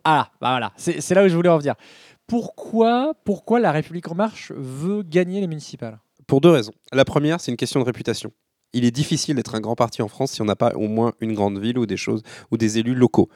ah, 0.03 0.29
bah 0.39 0.51
voilà, 0.51 0.71
c'est 0.77 1.01
c'est 1.01 1.15
là 1.15 1.25
où 1.25 1.27
je 1.27 1.35
voulais 1.35 1.49
en 1.49 1.57
venir. 1.57 1.75
Pourquoi, 2.27 3.13
pourquoi 3.23 3.59
la 3.59 3.71
République 3.71 4.09
En 4.09 4.15
Marche 4.15 4.51
veut 4.55 5.03
gagner 5.03 5.41
les 5.41 5.47
municipales? 5.47 5.99
Pour 6.27 6.41
deux 6.41 6.49
raisons. 6.49 6.73
La 6.91 7.05
première, 7.05 7.39
c'est 7.39 7.51
une 7.51 7.57
question 7.57 7.79
de 7.79 7.85
réputation. 7.85 8.31
Il 8.75 8.83
est 8.83 8.91
difficile 8.91 9.37
d'être 9.37 9.55
un 9.55 9.61
grand 9.61 9.75
parti 9.75 10.01
en 10.01 10.09
France 10.09 10.33
si 10.33 10.41
on 10.41 10.45
n'a 10.45 10.57
pas 10.57 10.73
au 10.75 10.89
moins 10.89 11.13
une 11.21 11.33
grande 11.33 11.57
ville 11.59 11.79
ou 11.79 11.85
des 11.85 11.95
choses 11.95 12.23
ou 12.51 12.57
des 12.57 12.77
élus 12.77 12.93
locaux. 12.93 13.29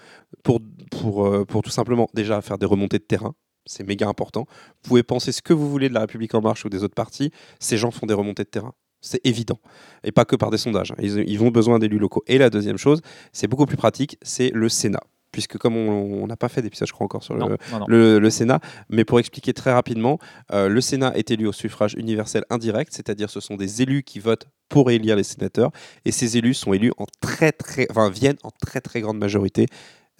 Euh, 0.50 1.46
pour 1.46 1.64
tout 1.64 1.70
simplement 1.70 2.10
déjà 2.14 2.42
faire 2.42 2.58
des 2.58 2.66
remontées 2.66 3.00
de 3.00 3.04
terrain, 3.04 3.34
c'est 3.66 3.88
méga 3.88 4.10
important. 4.10 4.46
Vous 4.84 4.90
pouvez 4.90 5.02
penser 5.02 5.32
ce 5.32 5.42
que 5.42 5.54
vous 5.54 5.70
voulez 5.70 5.88
de 5.88 5.94
la 5.94 6.02
République 6.02 6.36
en 6.36 6.42
marche 6.42 6.66
ou 6.66 6.70
des 6.70 6.84
autres 6.84 6.94
partis, 6.94 7.32
ces 7.60 7.78
gens 7.78 7.90
font 7.90 8.06
des 8.06 8.14
remontées 8.14 8.44
de 8.44 8.50
terrain. 8.50 8.74
C'est 9.00 9.26
évident. 9.26 9.60
Et 10.04 10.12
pas 10.12 10.26
que 10.26 10.36
par 10.36 10.50
des 10.52 10.58
sondages. 10.58 10.94
Ils, 11.02 11.20
ils 11.26 11.42
ont 11.42 11.52
besoin 11.52 11.80
d'élus 11.80 12.00
locaux. 12.00 12.22
Et 12.28 12.38
la 12.38 12.50
deuxième 12.50 12.78
chose, 12.78 13.02
c'est 13.32 13.48
beaucoup 13.48 13.66
plus 13.66 13.78
pratique, 13.78 14.18
c'est 14.22 14.52
le 14.54 14.68
Sénat. 14.68 15.04
Puisque 15.32 15.58
comme 15.58 15.76
on 15.78 16.26
n'a 16.26 16.36
pas 16.36 16.50
fait 16.50 16.62
d'épisode, 16.62 16.88
je 16.88 16.94
crois 16.94 17.06
encore 17.06 17.24
sur 17.24 17.36
le, 17.36 17.40
Non, 17.40 17.50
non, 17.50 17.80
non. 17.80 17.86
le, 17.88 18.20
le 18.20 18.30
Sénat, 18.30 18.60
mais 18.90 19.06
pour 19.06 19.20
expliquer 19.20 19.54
très 19.54 19.72
rapidement, 19.72 20.18
euh, 20.52 20.70
le 20.70 20.82
Sénat 20.82 21.16
est 21.16 21.30
élu 21.32 21.48
au 21.48 21.52
suffrage 21.52 21.94
universel 21.96 22.46
indirect, 22.50 22.94
c'est-à-dire 22.94 23.30
ce 23.30 23.40
sont 23.40 23.56
des 23.56 23.82
élus 23.82 24.04
qui 24.04 24.20
votent 24.20 24.48
pour 24.70 24.92
élire 24.92 25.16
les 25.16 25.24
sénateurs, 25.24 25.72
et 26.06 26.12
ces 26.12 26.38
élus 26.38 26.56
sont 26.56 26.74
élus 26.74 26.92
en 26.98 27.06
très 27.22 27.52
très, 27.52 27.88
enfin 27.92 28.10
viennent 28.10 28.38
en 28.44 28.50
très 28.50 28.82
très 28.82 29.02
grande 29.02 29.18
majorité 29.18 29.68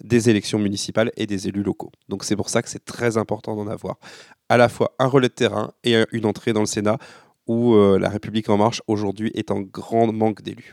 des 0.02 0.30
élections 0.30 0.58
municipales 0.58 1.10
et 1.16 1.26
des 1.26 1.48
élus 1.48 1.62
locaux. 1.62 1.90
Donc 2.08 2.24
c'est 2.24 2.36
pour 2.36 2.48
ça 2.48 2.62
que 2.62 2.68
c'est 2.68 2.84
très 2.84 3.16
important 3.16 3.54
d'en 3.54 3.66
avoir 3.66 3.98
à 4.48 4.56
la 4.56 4.68
fois 4.68 4.94
un 4.98 5.06
relais 5.06 5.28
de 5.28 5.34
terrain 5.34 5.72
et 5.84 6.04
une 6.12 6.26
entrée 6.26 6.52
dans 6.52 6.60
le 6.60 6.66
Sénat 6.66 6.98
où 7.46 7.74
euh, 7.74 7.98
la 7.98 8.08
République 8.08 8.48
en 8.48 8.56
marche 8.56 8.82
aujourd'hui 8.86 9.30
est 9.34 9.50
en 9.50 9.60
grand 9.60 10.12
manque 10.12 10.42
d'élus. 10.42 10.72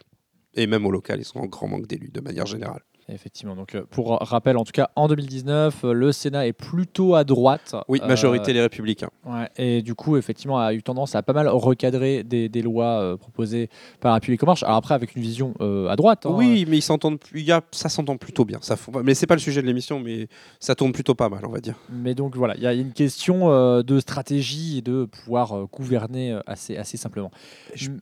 Et 0.54 0.68
même 0.68 0.86
au 0.86 0.92
local, 0.92 1.20
ils 1.20 1.26
sont 1.26 1.40
en 1.40 1.46
grand 1.46 1.68
manque 1.68 1.88
d'élus 1.88 2.10
de 2.10 2.22
manière 2.22 2.46
générale. 2.46 2.82
Effectivement. 3.10 3.56
Donc, 3.56 3.74
euh, 3.76 3.84
pour 3.90 4.18
rappel, 4.20 4.58
en 4.58 4.66
tout 4.66 4.74
cas, 4.74 4.90
en 4.98 5.08
2019, 5.08 5.86
euh, 5.86 5.94
le 5.94 6.12
Sénat 6.12 6.46
est 6.48 6.52
plutôt 6.54 7.16
à 7.16 7.24
droite. 7.24 7.74
Oui, 7.88 8.00
Euh, 8.04 8.08
majorité 8.08 8.52
les 8.52 8.60
républicains. 8.62 9.10
ouais, 9.26 9.48
et 9.58 9.82
du 9.82 9.96
coup, 9.96 10.18
effectivement, 10.18 10.60
a 10.60 10.74
eu 10.74 10.84
tendance 10.84 11.16
à 11.16 11.24
pas 11.24 11.32
mal 11.34 11.48
recadrer 11.48 12.24
des, 12.24 12.50
des 12.50 12.62
lois 12.62 13.00
euh, 13.02 13.16
proposées 13.18 13.70
par 14.02 14.10
la 14.10 14.16
République 14.16 14.44
en 14.44 14.48
marche. 14.48 14.64
Alors 14.64 14.76
après, 14.76 14.94
avec 14.94 15.16
une 15.16 15.22
vision 15.22 15.54
euh, 15.62 15.88
à 15.88 15.96
droite. 15.96 16.26
hein. 16.26 16.34
Oui, 16.36 16.66
mais 16.68 16.78
ils 16.78 16.82
s'entendent, 16.82 17.20
il 17.34 17.44
y 17.44 17.52
a, 17.54 17.62
ça 17.72 17.88
s'entend 17.88 18.18
plutôt 18.18 18.44
bien. 18.44 18.60
Ça, 18.62 18.76
mais 19.04 19.14
c'est 19.14 19.26
pas 19.28 19.36
le 19.36 19.40
sujet 19.42 19.62
de 19.62 19.68
l'émission, 19.68 20.00
mais 20.02 20.28
ça 20.60 20.76
tourne 20.76 20.92
plutôt 20.92 21.16
pas 21.16 21.30
mal, 21.30 21.46
on 21.46 21.50
va 21.52 21.60
dire. 21.62 21.76
Mais 21.90 22.14
donc 22.14 22.36
voilà, 22.36 22.56
il 22.58 22.62
y 22.64 22.68
a 22.68 22.74
une 22.74 22.92
question 22.92 23.52
euh, 23.52 23.84
de 23.84 24.00
stratégie 24.02 24.80
et 24.80 24.82
de 24.82 25.06
pouvoir 25.06 25.58
euh, 25.58 25.66
gouverner 25.72 26.34
euh, 26.34 26.40
assez, 26.46 26.76
assez 26.76 26.98
simplement. 26.98 27.32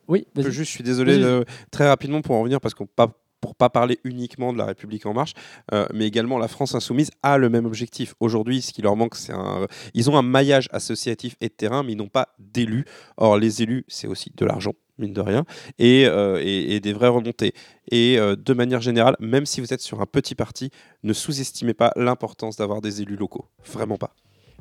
Oui, 0.07 0.25
juste, 0.38 0.50
je 0.51 0.63
suis 0.63 0.83
désolé, 0.83 1.17
de- 1.19 1.45
très 1.69 1.88
rapidement 1.88 2.21
pour 2.21 2.35
en 2.35 2.39
revenir, 2.39 2.59
parce 2.59 2.74
qu'on 2.74 2.88
pas 2.88 3.09
pour 3.46 3.54
pas 3.54 3.70
parler 3.70 4.00
uniquement 4.04 4.54
de 4.54 4.58
la 4.58 4.66
République 4.66 5.06
en 5.06 5.14
marche, 5.14 5.34
euh, 5.72 5.86
mais 5.94 6.08
également 6.08 6.40
la 6.40 6.48
France 6.48 6.74
insoumise 6.74 7.12
a 7.22 7.38
le 7.38 7.48
même 7.50 7.68
objectif. 7.68 8.16
Aujourd'hui, 8.20 8.64
ce 8.64 8.74
qui 8.74 8.81
leur 8.81 8.96
manque, 8.96 9.14
c'est 9.16 9.34
un, 9.34 9.68
ils 9.94 10.10
ont 10.10 10.18
un 10.18 10.24
maillage 10.24 10.68
associatif 10.72 11.36
et 11.42 11.50
de 11.50 11.53
terrain, 11.53 11.84
mais 11.84 11.92
ils 11.92 11.96
n'ont 11.98 12.08
pas 12.08 12.29
d'élus. 12.40 12.86
Or, 13.18 13.38
les 13.38 13.62
élus, 13.62 13.86
c'est 13.88 14.08
aussi 14.08 14.31
de 14.36 14.46
l'argent 14.46 14.74
mine 14.98 15.14
de 15.14 15.22
rien, 15.22 15.44
et, 15.77 16.08
euh, 16.08 16.42
et- 16.42 16.79
des 16.79 16.94
vraies 16.94 17.10
remontées. 17.10 17.53
Et 17.92 18.18
euh, 18.18 18.36
de 18.36 18.53
manière 18.53 18.81
générale, 18.81 19.16
même 19.20 19.46
si 19.46 19.60
vous 19.62 19.74
êtes 19.74 19.81
sur 19.81 20.01
un 20.01 20.05
petit 20.05 20.36
parti, 20.36 20.72
ne 21.03 21.14
sous-estimez 21.14 21.74
pas 21.74 21.92
l'importance 21.98 22.55
d'avoir 22.55 22.81
des 22.81 23.01
élus 23.01 23.18
locaux. 23.18 23.46
Vraiment 23.66 23.98
pas. 23.98 24.16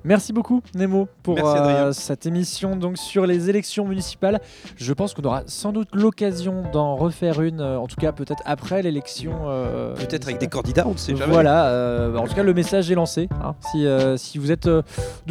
Merci 0.06 0.34
beaucoup 0.34 0.60
Nemo 0.74 1.08
pour 1.22 1.38
euh, 1.42 1.92
cette 1.92 2.26
émission 2.26 2.76
donc 2.76 2.98
sur 2.98 3.24
les 3.24 3.48
élections 3.48 3.86
municipales. 3.86 4.38
Je 4.76 4.92
pense 4.92 5.14
qu'on 5.14 5.22
aura 5.22 5.42
sans 5.46 5.72
doute 5.72 5.88
l'occasion 5.94 6.62
d'en 6.74 6.94
refaire 6.94 7.40
une, 7.40 7.62
euh, 7.62 7.78
en 7.78 7.86
tout 7.86 7.96
cas 7.96 8.12
peut-être 8.12 8.42
après 8.44 8.82
l'élection. 8.82 9.32
euh, 9.46 9.94
Peut-être 9.94 10.26
avec 10.26 10.38
des 10.38 10.48
candidats, 10.48 10.84
on 10.86 10.92
ne 10.92 10.98
sait 10.98 11.16
jamais. 11.16 11.32
Voilà, 11.32 12.10
en 12.18 12.26
tout 12.26 12.34
cas 12.34 12.42
le 12.42 12.52
message 12.52 12.90
est 12.90 12.94
lancé. 12.94 13.30
hein. 13.42 13.54
Si, 13.72 13.86
si 14.16 14.36
vous 14.36 14.52
êtes, 14.52 14.68
de- 14.68 14.82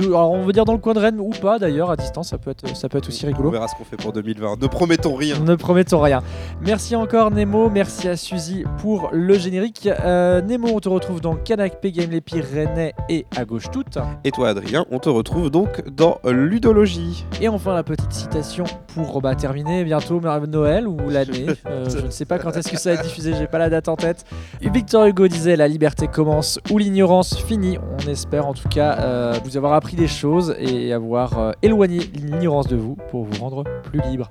alors 0.08 0.32
on 0.32 0.42
veut 0.44 0.54
dire 0.54 0.66
dans 0.66 0.74
le 0.74 0.80
coin 0.80 0.94
de 0.94 1.00
Rennes 1.00 1.20
ou 1.20 1.30
pas 1.30 1.60
d'ailleurs 1.60 1.92
à 1.92 1.96
distance, 1.96 2.30
ça 2.30 2.40
peut 2.40 2.50
être, 2.50 2.76
ça 2.76 2.90
peut 2.90 2.98
être 2.98 3.10
aussi 3.10 3.26
On 3.26 3.28
rigolo. 3.28 3.52
verra 3.52 3.68
ce 3.68 3.76
qu'on 3.76 3.84
fait 3.86 3.98
pour 3.98 4.12
2020. 4.12 4.60
Ne 4.60 4.68
promettons 4.68 5.14
rien. 5.14 5.38
Ne 5.40 5.54
promettons 5.54 6.02
rien. 6.02 6.22
Merci 6.62 6.96
encore 6.96 7.30
Nemo, 7.30 7.70
merci 7.70 8.08
à 8.08 8.16
Suzy 8.18 8.64
pour 8.80 9.10
le 9.14 9.36
générique. 9.38 9.86
Nemo, 10.04 10.70
on 10.74 10.80
te 10.80 10.90
retrouve 10.90 11.22
dans 11.22 11.36
Canapé 11.36 11.92
Game 11.92 12.10
Les 12.10 12.22
Pyrénées 12.22 12.94
et 13.08 13.28
à 13.36 13.46
gauche 13.46 13.70
toute. 13.72 14.00
Et 14.24 14.32
toi, 14.32 14.50
Adrien, 14.50 14.63
on 14.92 15.00
te 15.00 15.10
retrouve 15.10 15.50
donc 15.50 15.88
dans 15.90 16.20
Ludologie. 16.26 17.26
Et 17.42 17.48
enfin 17.48 17.74
la 17.74 17.84
petite 17.84 18.12
citation 18.12 18.66
pour 18.94 19.22
bah, 19.22 19.36
terminer 19.36 19.84
bientôt 19.84 20.20
Noël 20.48 20.88
ou 20.88 20.98
l'année. 21.10 21.48
Euh, 21.66 21.90
je 21.90 22.06
ne 22.06 22.10
sais 22.10 22.26
pas 22.26 22.40
quand 22.40 22.56
est-ce 22.58 22.70
que 22.70 22.78
ça 22.78 22.90
va 22.90 23.00
être 23.00 23.04
diffusé, 23.04 23.34
j'ai 23.34 23.48
pas 23.48 23.58
la 23.58 23.70
date 23.70 23.88
en 23.88 23.96
tête. 23.96 24.26
Victor 24.62 25.06
Hugo 25.06 25.28
disait 25.28 25.56
la 25.56 25.68
liberté 25.68 26.08
commence 26.08 26.60
où 26.72 26.78
l'ignorance 26.78 27.38
finit. 27.38 27.78
On 27.78 28.10
espère 28.10 28.46
en 28.48 28.54
tout 28.54 28.68
cas 28.68 28.98
euh, 29.00 29.40
vous 29.44 29.56
avoir 29.56 29.74
appris 29.74 29.96
des 29.96 30.08
choses 30.08 30.56
et 30.60 30.92
avoir 30.92 31.40
euh, 31.40 31.52
éloigné 31.62 32.00
l'ignorance 32.16 32.68
de 32.68 32.76
vous 32.76 32.98
pour 33.10 33.24
vous 33.24 33.42
rendre 33.42 33.64
plus 33.84 34.02
libre. 34.02 34.30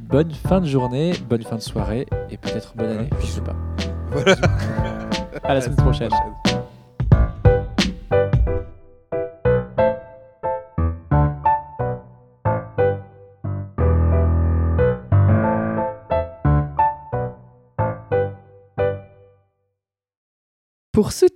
Bonne 0.00 0.32
fin 0.32 0.60
de 0.60 0.66
journée, 0.66 1.12
bonne 1.28 1.42
fin 1.42 1.56
de 1.56 1.62
soirée 1.62 2.06
et 2.30 2.36
peut-être 2.36 2.74
bonne 2.76 2.90
année, 2.90 3.10
je 3.20 3.26
sais 3.26 3.40
pas. 3.40 3.56
Voilà. 4.10 4.36
À 5.42 5.54
la 5.54 5.60
semaine 5.60 5.76
prochaine. 5.76 6.10